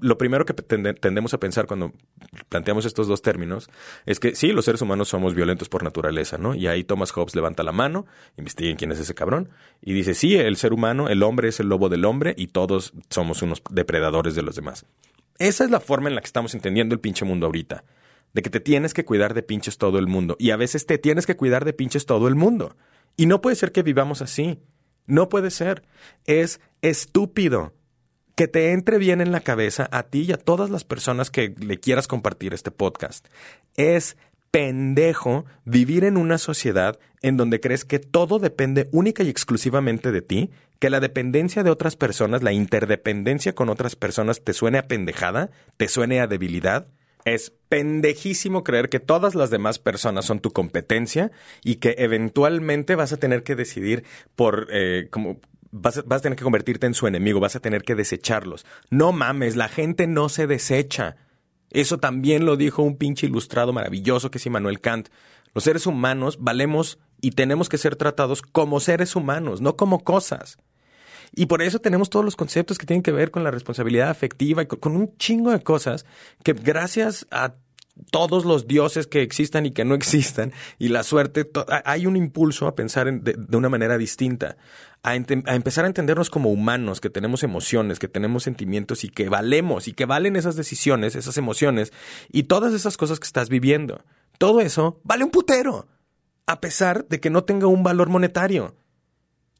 lo 0.00 0.18
primero 0.18 0.44
que 0.44 0.54
tendemos 0.54 1.34
a 1.34 1.38
pensar 1.38 1.66
cuando 1.66 1.92
planteamos 2.48 2.86
estos 2.86 3.08
dos 3.08 3.22
términos 3.22 3.68
es 4.06 4.20
que 4.20 4.34
sí, 4.34 4.52
los 4.52 4.64
seres 4.64 4.82
humanos 4.82 5.08
somos 5.08 5.34
violentos 5.34 5.68
por 5.68 5.82
naturaleza, 5.82 6.38
¿no? 6.38 6.54
Y 6.54 6.66
ahí 6.66 6.84
Thomas 6.84 7.12
Hobbes 7.12 7.34
levanta 7.34 7.62
la 7.62 7.72
mano, 7.72 8.06
investiguen 8.36 8.76
quién 8.76 8.92
es 8.92 8.98
ese 8.98 9.14
cabrón, 9.14 9.50
y 9.82 9.92
dice, 9.92 10.14
sí, 10.14 10.36
el 10.36 10.56
ser 10.56 10.72
humano, 10.72 11.08
el 11.08 11.22
hombre 11.22 11.48
es 11.48 11.60
el 11.60 11.68
lobo 11.68 11.88
del 11.88 12.04
hombre 12.04 12.34
y 12.36 12.48
todos 12.48 12.92
somos 13.10 13.42
unos 13.42 13.62
depredadores 13.70 14.34
de 14.34 14.42
los 14.42 14.56
demás. 14.56 14.86
Esa 15.38 15.64
es 15.64 15.70
la 15.70 15.80
forma 15.80 16.08
en 16.08 16.14
la 16.14 16.20
que 16.20 16.26
estamos 16.26 16.54
entendiendo 16.54 16.94
el 16.94 17.00
pinche 17.00 17.24
mundo 17.24 17.46
ahorita. 17.46 17.84
De 18.34 18.42
que 18.42 18.50
te 18.50 18.60
tienes 18.60 18.92
que 18.94 19.04
cuidar 19.04 19.34
de 19.34 19.42
pinches 19.42 19.78
todo 19.78 19.98
el 19.98 20.06
mundo. 20.06 20.36
Y 20.38 20.50
a 20.50 20.56
veces 20.56 20.86
te 20.86 20.98
tienes 20.98 21.26
que 21.26 21.36
cuidar 21.36 21.64
de 21.64 21.72
pinches 21.72 22.06
todo 22.06 22.28
el 22.28 22.34
mundo. 22.34 22.76
Y 23.16 23.26
no 23.26 23.40
puede 23.40 23.56
ser 23.56 23.72
que 23.72 23.82
vivamos 23.82 24.22
así. 24.22 24.60
No 25.06 25.28
puede 25.28 25.50
ser. 25.50 25.82
Es 26.26 26.60
estúpido 26.82 27.72
que 28.34 28.46
te 28.46 28.72
entre 28.72 28.98
bien 28.98 29.20
en 29.20 29.32
la 29.32 29.40
cabeza 29.40 29.88
a 29.90 30.04
ti 30.04 30.22
y 30.22 30.32
a 30.32 30.36
todas 30.36 30.70
las 30.70 30.84
personas 30.84 31.30
que 31.30 31.54
le 31.58 31.80
quieras 31.80 32.06
compartir 32.06 32.54
este 32.54 32.70
podcast. 32.70 33.26
Es 33.74 34.16
pendejo 34.50 35.44
vivir 35.64 36.04
en 36.04 36.16
una 36.16 36.38
sociedad 36.38 36.98
en 37.22 37.36
donde 37.36 37.60
crees 37.60 37.84
que 37.84 37.98
todo 37.98 38.38
depende 38.38 38.88
única 38.92 39.22
y 39.22 39.28
exclusivamente 39.28 40.12
de 40.12 40.22
ti, 40.22 40.50
que 40.78 40.90
la 40.90 41.00
dependencia 41.00 41.62
de 41.62 41.70
otras 41.70 41.96
personas, 41.96 42.42
la 42.42 42.52
interdependencia 42.52 43.54
con 43.54 43.68
otras 43.68 43.96
personas 43.96 44.42
te 44.42 44.52
suene 44.52 44.78
a 44.78 44.86
pendejada, 44.86 45.50
te 45.76 45.88
suene 45.88 46.20
a 46.20 46.26
debilidad. 46.26 46.88
Es 47.24 47.52
pendejísimo 47.68 48.62
creer 48.62 48.88
que 48.88 49.00
todas 49.00 49.34
las 49.34 49.50
demás 49.50 49.78
personas 49.78 50.24
son 50.24 50.40
tu 50.40 50.52
competencia 50.52 51.32
y 51.64 51.76
que 51.76 51.96
eventualmente 51.98 52.94
vas 52.94 53.12
a 53.12 53.18
tener 53.18 53.42
que 53.42 53.56
decidir 53.56 54.04
por 54.36 54.68
eh, 54.70 55.08
como 55.10 55.40
vas 55.70 56.06
vas 56.06 56.20
a 56.20 56.22
tener 56.22 56.38
que 56.38 56.44
convertirte 56.44 56.86
en 56.86 56.94
su 56.94 57.06
enemigo, 57.06 57.40
vas 57.40 57.56
a 57.56 57.60
tener 57.60 57.82
que 57.82 57.96
desecharlos. 57.96 58.64
No 58.90 59.12
mames, 59.12 59.56
la 59.56 59.68
gente 59.68 60.06
no 60.06 60.28
se 60.28 60.46
desecha. 60.46 61.16
Eso 61.70 61.98
también 61.98 62.46
lo 62.46 62.56
dijo 62.56 62.82
un 62.82 62.96
pinche 62.96 63.26
ilustrado 63.26 63.72
maravilloso 63.72 64.30
que 64.30 64.38
es 64.38 64.46
Immanuel 64.46 64.80
Kant. 64.80 65.08
Los 65.54 65.64
seres 65.64 65.86
humanos 65.86 66.38
valemos 66.40 66.98
y 67.20 67.32
tenemos 67.32 67.68
que 67.68 67.78
ser 67.78 67.96
tratados 67.96 68.42
como 68.42 68.80
seres 68.80 69.16
humanos, 69.16 69.60
no 69.60 69.76
como 69.76 70.04
cosas. 70.04 70.58
Y 71.34 71.46
por 71.46 71.62
eso 71.62 71.78
tenemos 71.78 72.10
todos 72.10 72.24
los 72.24 72.36
conceptos 72.36 72.78
que 72.78 72.86
tienen 72.86 73.02
que 73.02 73.12
ver 73.12 73.30
con 73.30 73.44
la 73.44 73.50
responsabilidad 73.50 74.08
afectiva 74.08 74.62
y 74.62 74.66
con 74.66 74.96
un 74.96 75.16
chingo 75.18 75.50
de 75.50 75.62
cosas 75.62 76.06
que 76.42 76.54
gracias 76.54 77.26
a 77.30 77.54
todos 78.10 78.44
los 78.44 78.66
dioses 78.66 79.06
que 79.06 79.22
existan 79.22 79.66
y 79.66 79.72
que 79.72 79.84
no 79.84 79.94
existan 79.96 80.52
y 80.78 80.88
la 80.88 81.02
suerte, 81.02 81.50
hay 81.84 82.06
un 82.06 82.16
impulso 82.16 82.66
a 82.66 82.74
pensar 82.74 83.12
de, 83.12 83.56
una 83.56 83.68
manera 83.68 83.98
distinta, 83.98 84.56
a, 85.02 85.14
empezar 85.14 85.84
a 85.84 85.88
entendernos 85.88 86.30
como 86.30 86.50
humanos, 86.50 87.00
que 87.00 87.10
tenemos 87.10 87.42
emociones, 87.42 87.98
que 87.98 88.08
tenemos 88.08 88.44
sentimientos 88.44 89.04
y 89.04 89.08
que 89.08 89.28
valemos 89.28 89.88
y 89.88 89.92
que 89.92 90.06
valen 90.06 90.36
esas 90.36 90.56
decisiones, 90.56 91.16
esas 91.16 91.36
emociones 91.38 91.92
y 92.30 92.44
todas 92.44 92.72
esas 92.72 92.96
cosas 92.96 93.20
que 93.20 93.26
estás 93.26 93.48
viviendo. 93.48 94.04
Todo 94.38 94.60
eso 94.60 95.00
vale 95.02 95.24
un 95.24 95.30
putero, 95.30 95.88
a 96.48 96.62
pesar 96.62 97.06
de 97.08 97.20
que 97.20 97.28
no 97.28 97.44
tenga 97.44 97.66
un 97.66 97.82
valor 97.82 98.08
monetario. 98.08 98.74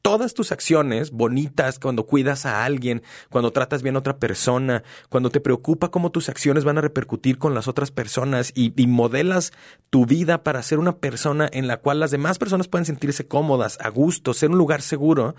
Todas 0.01 0.33
tus 0.33 0.51
acciones 0.51 1.11
bonitas, 1.11 1.77
cuando 1.77 2.07
cuidas 2.07 2.47
a 2.47 2.65
alguien, 2.65 3.03
cuando 3.29 3.51
tratas 3.51 3.83
bien 3.83 3.95
a 3.95 3.99
otra 3.99 4.17
persona, 4.17 4.81
cuando 5.07 5.29
te 5.29 5.39
preocupa 5.39 5.91
cómo 5.91 6.09
tus 6.09 6.29
acciones 6.29 6.63
van 6.63 6.79
a 6.79 6.81
repercutir 6.81 7.37
con 7.37 7.53
las 7.53 7.67
otras 7.67 7.91
personas 7.91 8.51
y, 8.55 8.71
modelas 8.87 9.51
tu 9.91 10.07
vida 10.07 10.41
para 10.41 10.63
ser 10.63 10.79
una 10.79 10.97
persona 10.97 11.47
en 11.51 11.67
la 11.67 11.77
cual 11.77 11.99
las 11.99 12.09
demás 12.09 12.39
personas 12.39 12.67
pueden 12.67 12.85
sentirse 12.85 13.27
cómodas, 13.27 13.77
a 13.81 13.89
gusto, 13.89 14.33
ser 14.33 14.49
un 14.49 14.57
lugar 14.57 14.81
seguro, 14.81 15.35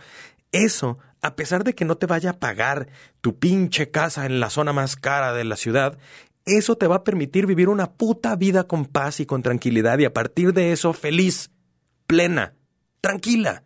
eso, 0.53 0.99
a 1.21 1.35
pesar 1.35 1.65
de 1.65 1.75
que 1.75 1.85
no 1.85 1.97
te 1.97 2.07
vaya 2.07 2.31
a 2.31 2.39
pagar 2.39 2.87
tu 3.21 3.41
pinche 3.41 3.91
casa 3.91 4.25
en 4.25 4.39
la 4.39 4.51
zona 4.51 4.73
más 4.73 4.95
cara 4.95 5.33
de 5.33 5.45
la 5.45 5.57
ciudad, 5.57 5.99
eso 6.47 6.77
te 6.77 6.87
va 6.87 6.97
a 6.97 7.05
permitir 7.05 7.47
vivir 7.47 7.69
una 7.69 7.93
puta 7.93 8.37
vida 8.37 8.65
con 8.65 8.87
paz 8.87 9.21
y 9.21 9.27
con 9.27 9.43
tranquilidad 9.43 9.99
y 9.99 10.05
a 10.05 10.13
partir 10.13 10.53
de 10.53 10.73
eso 10.73 10.93
feliz, 10.93 11.51
plena, 12.07 12.55
tranquila. 13.01 13.65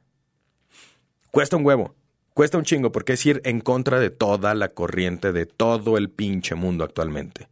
Cuesta 1.31 1.57
un 1.57 1.65
huevo. 1.65 1.95
Cuesta 2.35 2.59
un 2.59 2.65
chingo 2.65 2.91
porque 2.91 3.13
es 3.13 3.25
ir 3.27 3.41
en 3.45 3.61
contra 3.61 4.01
de 4.01 4.11
toda 4.11 4.55
la 4.55 4.71
corriente 4.71 5.33
de 5.33 5.47
todo 5.47 5.97
el 5.97 6.11
pinche 6.11 6.57
mundo 6.57 6.83
actualmente. 6.83 7.49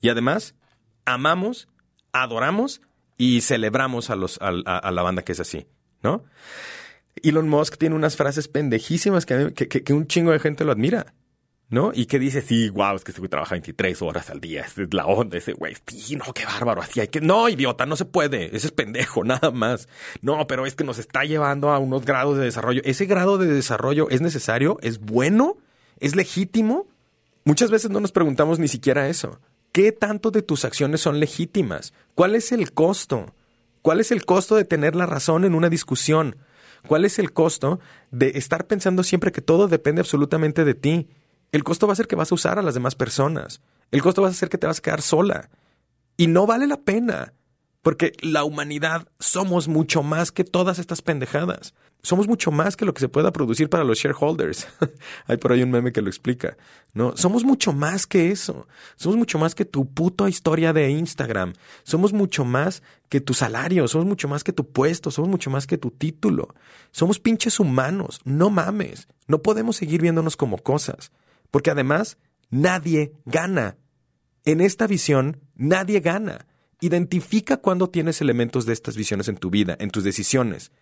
Y 0.00 0.08
además, 0.08 0.54
amamos, 1.04 1.68
adoramos 2.12 2.80
y 3.18 3.42
celebramos 3.42 4.08
a, 4.08 4.16
los, 4.16 4.38
a, 4.40 4.50
la 4.52 5.02
banda 5.02 5.22
que 5.22 5.32
es 5.32 5.40
así, 5.40 5.66
¿no? 6.02 6.24
Elon 7.22 7.48
Musk 7.48 7.76
tiene 7.76 7.94
unas 7.94 8.16
frases 8.16 8.48
pendejísimas 8.48 9.26
que, 9.26 9.52
que, 9.52 9.92
un 9.92 10.06
chingo 10.06 10.32
de 10.32 10.40
gente 10.40 10.64
lo 10.64 10.72
admira. 10.72 11.14
¿No? 11.74 11.90
Y 11.92 12.06
que 12.06 12.18
dice, 12.18 12.40
sí, 12.40 12.70
wow, 12.70 12.96
es 12.96 13.04
que 13.04 13.10
ese 13.10 13.20
güey 13.20 13.28
trabaja 13.28 13.54
23 13.54 14.00
horas 14.00 14.30
al 14.30 14.40
día, 14.40 14.62
es 14.62 14.94
la 14.94 15.04
onda, 15.04 15.36
ese 15.36 15.52
güey, 15.52 15.76
sí, 15.86 16.16
no, 16.16 16.32
qué 16.32 16.46
bárbaro, 16.46 16.80
así 16.80 17.00
hay 17.00 17.08
que, 17.08 17.20
no, 17.20 17.48
idiota, 17.48 17.84
no 17.84 17.96
se 17.96 18.04
puede, 18.04 18.56
ese 18.56 18.68
es 18.68 18.72
pendejo, 18.72 19.24
nada 19.24 19.50
más. 19.50 19.88
No, 20.22 20.46
pero 20.46 20.64
es 20.64 20.74
que 20.74 20.84
nos 20.84 20.98
está 20.98 21.24
llevando 21.24 21.70
a 21.70 21.78
unos 21.78 22.04
grados 22.04 22.38
de 22.38 22.44
desarrollo. 22.44 22.80
¿Ese 22.84 23.04
grado 23.06 23.36
de 23.36 23.46
desarrollo 23.46 24.08
es 24.08 24.22
necesario? 24.22 24.78
¿Es 24.80 25.00
bueno? 25.00 25.58
¿Es 25.98 26.16
legítimo? 26.16 26.86
Muchas 27.44 27.70
veces 27.70 27.90
no 27.90 28.00
nos 28.00 28.12
preguntamos 28.12 28.58
ni 28.58 28.68
siquiera 28.68 29.08
eso. 29.08 29.40
¿Qué 29.72 29.90
tanto 29.92 30.30
de 30.30 30.42
tus 30.42 30.64
acciones 30.64 31.00
son 31.00 31.18
legítimas? 31.20 31.92
¿Cuál 32.14 32.36
es 32.36 32.52
el 32.52 32.72
costo? 32.72 33.34
¿Cuál 33.82 34.00
es 34.00 34.12
el 34.12 34.24
costo 34.24 34.54
de 34.54 34.64
tener 34.64 34.94
la 34.94 35.06
razón 35.06 35.44
en 35.44 35.54
una 35.54 35.68
discusión? 35.68 36.36
¿Cuál 36.86 37.04
es 37.04 37.18
el 37.18 37.32
costo 37.32 37.80
de 38.12 38.32
estar 38.36 38.66
pensando 38.66 39.02
siempre 39.02 39.32
que 39.32 39.40
todo 39.40 39.66
depende 39.68 40.00
absolutamente 40.00 40.64
de 40.64 40.74
ti? 40.74 41.08
El 41.54 41.62
costo 41.62 41.86
va 41.86 41.92
a 41.92 41.96
ser 41.96 42.08
que 42.08 42.16
vas 42.16 42.32
a 42.32 42.34
usar 42.34 42.58
a 42.58 42.62
las 42.62 42.74
demás 42.74 42.96
personas. 42.96 43.60
El 43.92 44.02
costo 44.02 44.20
va 44.20 44.28
a 44.28 44.32
ser 44.32 44.48
que 44.48 44.58
te 44.58 44.66
vas 44.66 44.80
a 44.80 44.82
quedar 44.82 45.02
sola. 45.02 45.50
Y 46.16 46.26
no 46.26 46.48
vale 46.48 46.66
la 46.66 46.80
pena. 46.80 47.32
Porque 47.80 48.10
la 48.22 48.42
humanidad 48.42 49.06
somos 49.20 49.68
mucho 49.68 50.02
más 50.02 50.32
que 50.32 50.42
todas 50.42 50.80
estas 50.80 51.00
pendejadas. 51.00 51.72
Somos 52.02 52.26
mucho 52.26 52.50
más 52.50 52.74
que 52.76 52.84
lo 52.84 52.92
que 52.92 52.98
se 52.98 53.08
pueda 53.08 53.30
producir 53.30 53.70
para 53.70 53.84
los 53.84 53.98
shareholders. 53.98 54.66
Hay 55.28 55.36
por 55.36 55.52
ahí 55.52 55.62
un 55.62 55.70
meme 55.70 55.92
que 55.92 56.02
lo 56.02 56.08
explica. 56.08 56.56
No, 56.92 57.16
somos 57.16 57.44
mucho 57.44 57.72
más 57.72 58.08
que 58.08 58.32
eso. 58.32 58.66
Somos 58.96 59.16
mucho 59.16 59.38
más 59.38 59.54
que 59.54 59.64
tu 59.64 59.88
puta 59.88 60.28
historia 60.28 60.72
de 60.72 60.90
Instagram. 60.90 61.52
Somos 61.84 62.12
mucho 62.12 62.44
más 62.44 62.82
que 63.08 63.20
tu 63.20 63.32
salario. 63.32 63.86
Somos 63.86 64.08
mucho 64.08 64.26
más 64.26 64.42
que 64.42 64.52
tu 64.52 64.66
puesto. 64.66 65.12
Somos 65.12 65.30
mucho 65.30 65.50
más 65.50 65.68
que 65.68 65.78
tu 65.78 65.92
título. 65.92 66.52
Somos 66.90 67.20
pinches 67.20 67.60
humanos. 67.60 68.22
No 68.24 68.50
mames. 68.50 69.06
No 69.28 69.40
podemos 69.40 69.76
seguir 69.76 70.02
viéndonos 70.02 70.36
como 70.36 70.58
cosas. 70.58 71.12
Porque 71.54 71.70
además, 71.70 72.18
nadie 72.50 73.12
gana. 73.26 73.76
En 74.44 74.60
esta 74.60 74.88
visión, 74.88 75.40
nadie 75.54 76.00
gana. 76.00 76.48
Identifica 76.80 77.58
cuando 77.58 77.90
tienes 77.90 78.20
elementos 78.20 78.66
de 78.66 78.72
estas 78.72 78.96
visiones 78.96 79.28
en 79.28 79.36
tu 79.36 79.50
vida, 79.50 79.76
en 79.78 79.90
tus 79.90 80.02
decisiones. 80.02 80.72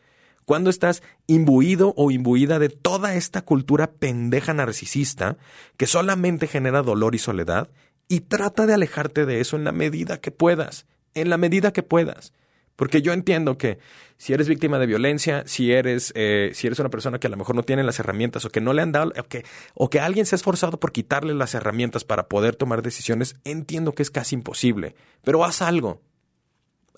Cuando 0.46 0.70
estás 0.70 1.02
imbuido 1.26 1.92
o 1.98 2.11
imbuida 2.11 2.58
de 2.58 2.70
toda 2.70 3.16
esta 3.16 3.42
cultura 3.42 3.92
pendeja 3.92 4.54
narcisista 4.54 5.37
que 5.76 5.87
solamente 5.87 6.46
genera 6.46 6.80
dolor 6.80 7.14
y 7.14 7.18
soledad 7.18 7.68
y 8.08 8.20
trata 8.20 8.64
de 8.64 8.72
alejarte 8.72 9.26
de 9.26 9.42
eso 9.42 9.56
en 9.56 9.64
la 9.64 9.72
medida 9.72 10.22
que 10.22 10.30
puedas, 10.30 10.87
en 11.12 11.28
la 11.28 11.37
medida 11.37 11.74
que 11.74 11.82
puedas. 11.82 12.32
Porque 12.76 13.02
yo 13.02 13.12
entiendo 13.12 13.58
que 13.58 13.78
si 14.16 14.32
eres 14.32 14.48
víctima 14.48 14.78
de 14.78 14.87
violencia, 14.87 15.42
si 15.46 15.72
eres, 15.72 16.12
eh, 16.14 16.52
si 16.54 16.66
eres 16.66 16.78
una 16.78 16.90
persona 16.90 17.18
que 17.18 17.26
a 17.26 17.30
lo 17.30 17.37
mejor 17.37 17.54
no 17.56 17.62
tiene 17.62 17.82
las 17.82 17.98
herramientas 17.98 18.44
o 18.44 18.50
que 18.50 18.61
no 18.61 18.72
le 18.72 18.82
han 18.82 18.92
dado, 18.92 19.12
o 19.18 19.24
que, 19.24 19.44
o 19.74 19.90
que 19.90 20.00
alguien 20.00 20.26
se 20.26 20.35
ha 20.35 20.38
esforzado 20.38 20.78
por 20.78 20.92
quitarle 20.92 21.35
las 21.35 21.54
herramientas 21.54 22.04
para 22.04 22.28
poder 22.28 22.56
tomar 22.56 22.82
decisiones, 22.82 23.37
entiendo 23.44 23.94
que 23.94 24.02
es 24.02 24.11
casi 24.11 24.37
imposible. 24.37 24.94
Pero 25.22 25.44
haz 25.44 25.61
algo. 25.61 26.00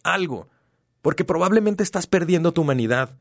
Algo. 0.02 0.48
Porque 1.02 1.24
probablemente 1.24 1.82
estás 1.82 2.06
perdiendo 2.06 2.52
tu 2.52 2.62
humanidad. 2.62 3.16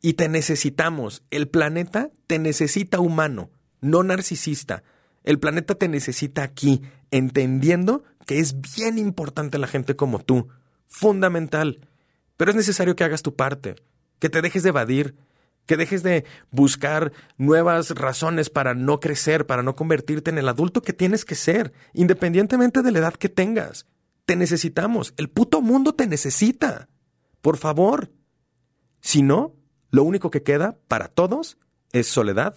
Y 0.00 0.14
te 0.14 0.28
necesitamos. 0.28 1.22
El 1.30 1.48
planeta 1.48 2.10
te 2.26 2.38
necesita 2.38 3.00
humano, 3.00 3.50
no 3.80 4.02
narcisista. 4.02 4.82
El 5.24 5.38
planeta 5.38 5.76
te 5.76 5.88
necesita 5.88 6.42
aquí, 6.42 6.82
entendiendo 7.10 8.02
que 8.26 8.38
es 8.38 8.60
bien 8.76 8.98
importante 8.98 9.58
la 9.58 9.68
gente 9.68 9.94
como 9.94 10.18
tú 10.18 10.48
fundamental. 10.92 11.80
Pero 12.36 12.50
es 12.50 12.56
necesario 12.56 12.94
que 12.94 13.04
hagas 13.04 13.22
tu 13.22 13.34
parte, 13.34 13.76
que 14.18 14.28
te 14.28 14.42
dejes 14.42 14.62
de 14.62 14.68
evadir, 14.68 15.16
que 15.66 15.76
dejes 15.76 16.02
de 16.02 16.24
buscar 16.50 17.12
nuevas 17.38 17.90
razones 17.90 18.50
para 18.50 18.74
no 18.74 19.00
crecer, 19.00 19.46
para 19.46 19.62
no 19.62 19.74
convertirte 19.74 20.30
en 20.30 20.38
el 20.38 20.48
adulto 20.48 20.82
que 20.82 20.92
tienes 20.92 21.24
que 21.24 21.34
ser, 21.34 21.72
independientemente 21.94 22.82
de 22.82 22.92
la 22.92 22.98
edad 22.98 23.14
que 23.14 23.28
tengas. 23.28 23.86
Te 24.26 24.36
necesitamos, 24.36 25.14
el 25.16 25.30
puto 25.30 25.60
mundo 25.62 25.94
te 25.94 26.06
necesita. 26.06 26.88
Por 27.40 27.56
favor. 27.56 28.12
Si 29.00 29.22
no, 29.22 29.56
lo 29.90 30.04
único 30.04 30.30
que 30.30 30.42
queda 30.42 30.78
para 30.88 31.08
todos 31.08 31.58
es 31.92 32.06
soledad 32.06 32.54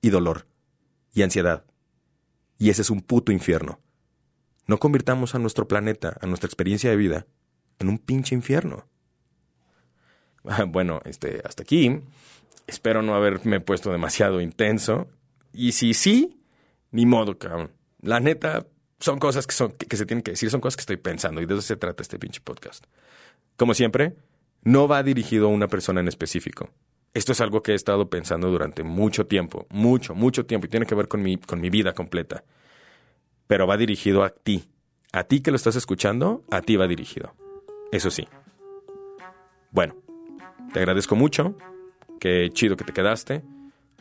y 0.00 0.10
dolor 0.10 0.46
y 1.12 1.22
ansiedad. 1.22 1.64
Y 2.58 2.70
ese 2.70 2.82
es 2.82 2.90
un 2.90 3.00
puto 3.00 3.30
infierno. 3.30 3.80
No 4.66 4.78
convirtamos 4.78 5.34
a 5.34 5.38
nuestro 5.38 5.68
planeta, 5.68 6.16
a 6.20 6.26
nuestra 6.26 6.46
experiencia 6.46 6.90
de 6.90 6.96
vida, 6.96 7.26
en 7.78 7.88
un 7.88 7.98
pinche 7.98 8.34
infierno. 8.34 8.86
Bueno, 10.68 11.00
este, 11.06 11.40
hasta 11.44 11.62
aquí. 11.62 12.00
Espero 12.66 13.00
no 13.00 13.14
haberme 13.14 13.60
puesto 13.60 13.90
demasiado 13.90 14.42
intenso. 14.42 15.08
Y 15.54 15.72
si 15.72 15.94
sí, 15.94 16.40
ni 16.90 17.06
modo, 17.06 17.38
cabrón. 17.38 17.70
La 18.00 18.20
neta, 18.20 18.66
son 19.00 19.18
cosas 19.18 19.46
que, 19.46 19.54
son, 19.54 19.72
que, 19.72 19.96
se 19.96 20.06
tienen 20.06 20.22
que 20.22 20.32
decir, 20.32 20.50
son 20.50 20.60
cosas 20.60 20.76
que 20.76 20.82
estoy 20.82 20.96
pensando 20.96 21.40
y 21.40 21.46
de 21.46 21.54
eso 21.54 21.62
se 21.62 21.76
trata 21.76 22.02
este 22.02 22.18
pinche 22.18 22.40
podcast. 22.40 22.86
Como 23.56 23.74
siempre, 23.74 24.16
no 24.62 24.88
va 24.88 25.02
dirigido 25.02 25.46
a 25.46 25.50
una 25.50 25.68
persona 25.68 26.00
en 26.00 26.08
específico. 26.08 26.70
Esto 27.12 27.32
es 27.32 27.40
algo 27.40 27.62
que 27.62 27.72
he 27.72 27.74
estado 27.74 28.10
pensando 28.10 28.50
durante 28.50 28.82
mucho 28.82 29.26
tiempo, 29.26 29.66
mucho, 29.70 30.14
mucho 30.14 30.46
tiempo, 30.46 30.66
y 30.66 30.70
tiene 30.70 30.86
que 30.86 30.94
ver 30.94 31.06
con 31.06 31.22
mi, 31.22 31.36
con 31.36 31.60
mi 31.60 31.70
vida 31.70 31.92
completa. 31.92 32.44
Pero 33.46 33.66
va 33.66 33.76
dirigido 33.76 34.24
a 34.24 34.30
ti. 34.30 34.68
A 35.12 35.24
ti 35.24 35.40
que 35.40 35.52
lo 35.52 35.56
estás 35.56 35.76
escuchando, 35.76 36.44
a 36.50 36.60
ti 36.60 36.76
va 36.76 36.88
dirigido. 36.88 37.34
Eso 37.94 38.10
sí. 38.10 38.26
Bueno, 39.70 39.94
te 40.72 40.80
agradezco 40.80 41.14
mucho. 41.14 41.54
Qué 42.18 42.50
chido 42.52 42.76
que 42.76 42.82
te 42.82 42.92
quedaste. 42.92 43.42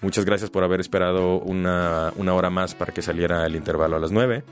Muchas 0.01 0.25
gracias 0.25 0.49
por 0.49 0.63
haber 0.63 0.79
esperado 0.79 1.37
una, 1.39 2.11
hora 2.17 2.49
más 2.49 2.73
para 2.73 2.91
que 2.91 3.03
saliera 3.03 3.45
el 3.45 3.55
intervalo 3.55 3.95
a 3.95 3.99
las 3.99 4.11
9. 4.11 4.43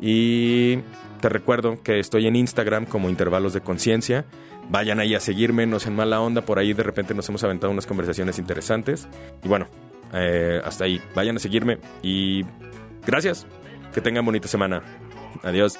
Y 0.00 0.78
te 1.20 1.28
recuerdo 1.28 1.80
que 1.80 2.00
estoy 2.00 2.26
en 2.26 2.34
Instagram 2.34 2.86
como 2.86 3.08
Intervalos 3.08 3.52
de 3.52 3.60
Conciencia. 3.60 4.24
Vayan 4.68 4.98
ahí 4.98 5.14
a 5.14 5.20
seguirme, 5.20 5.64
no 5.68 5.78
sean 5.78 5.94
mala 5.94 6.20
onda. 6.20 6.42
Por 6.42 6.58
ahí 6.58 6.72
de 6.72 6.82
repente 6.82 7.14
nos 7.14 7.28
hemos 7.28 7.44
aventado 7.44 7.72
unas 7.72 7.86
conversaciones 7.86 8.40
interesantes. 8.40 9.06
Y 9.44 9.48
bueno, 9.48 9.68
eh, 10.12 10.60
hasta 10.64 10.86
ahí. 10.86 11.00
Vayan 11.14 11.36
a 11.36 11.38
seguirme 11.38 11.78
y 12.02 12.44
gracias. 13.06 13.46
Que 13.94 14.00
tengan 14.00 14.24
bonita 14.24 14.48
semana. 14.48 14.82
Adiós. 15.44 15.78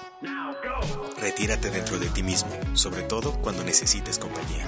Retírate 1.21 1.71
dentro 1.71 1.99
de 1.99 2.09
ti 2.09 2.23
mismo, 2.23 2.51
sobre 2.75 3.03
todo 3.03 3.33
cuando 3.41 3.65
necesites 3.65 4.19
compañía. 4.19 4.67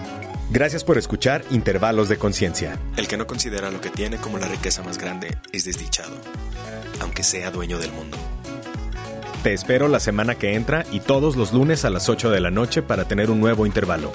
Gracias 0.50 0.82
por 0.82 0.98
escuchar 0.98 1.44
Intervalos 1.50 2.08
de 2.08 2.18
Conciencia. 2.18 2.76
El 2.96 3.06
que 3.06 3.16
no 3.16 3.26
considera 3.26 3.70
lo 3.70 3.80
que 3.80 3.90
tiene 3.90 4.16
como 4.16 4.38
la 4.38 4.48
riqueza 4.48 4.82
más 4.82 4.98
grande 4.98 5.38
es 5.52 5.64
desdichado, 5.64 6.16
aunque 7.00 7.22
sea 7.22 7.52
dueño 7.52 7.78
del 7.78 7.92
mundo. 7.92 8.18
Te 9.44 9.54
espero 9.54 9.88
la 9.88 10.00
semana 10.00 10.34
que 10.34 10.54
entra 10.54 10.84
y 10.90 11.00
todos 11.00 11.36
los 11.36 11.52
lunes 11.52 11.84
a 11.84 11.90
las 11.90 12.08
8 12.08 12.30
de 12.30 12.40
la 12.40 12.50
noche 12.50 12.82
para 12.82 13.06
tener 13.06 13.30
un 13.30 13.40
nuevo 13.40 13.64
intervalo. 13.64 14.12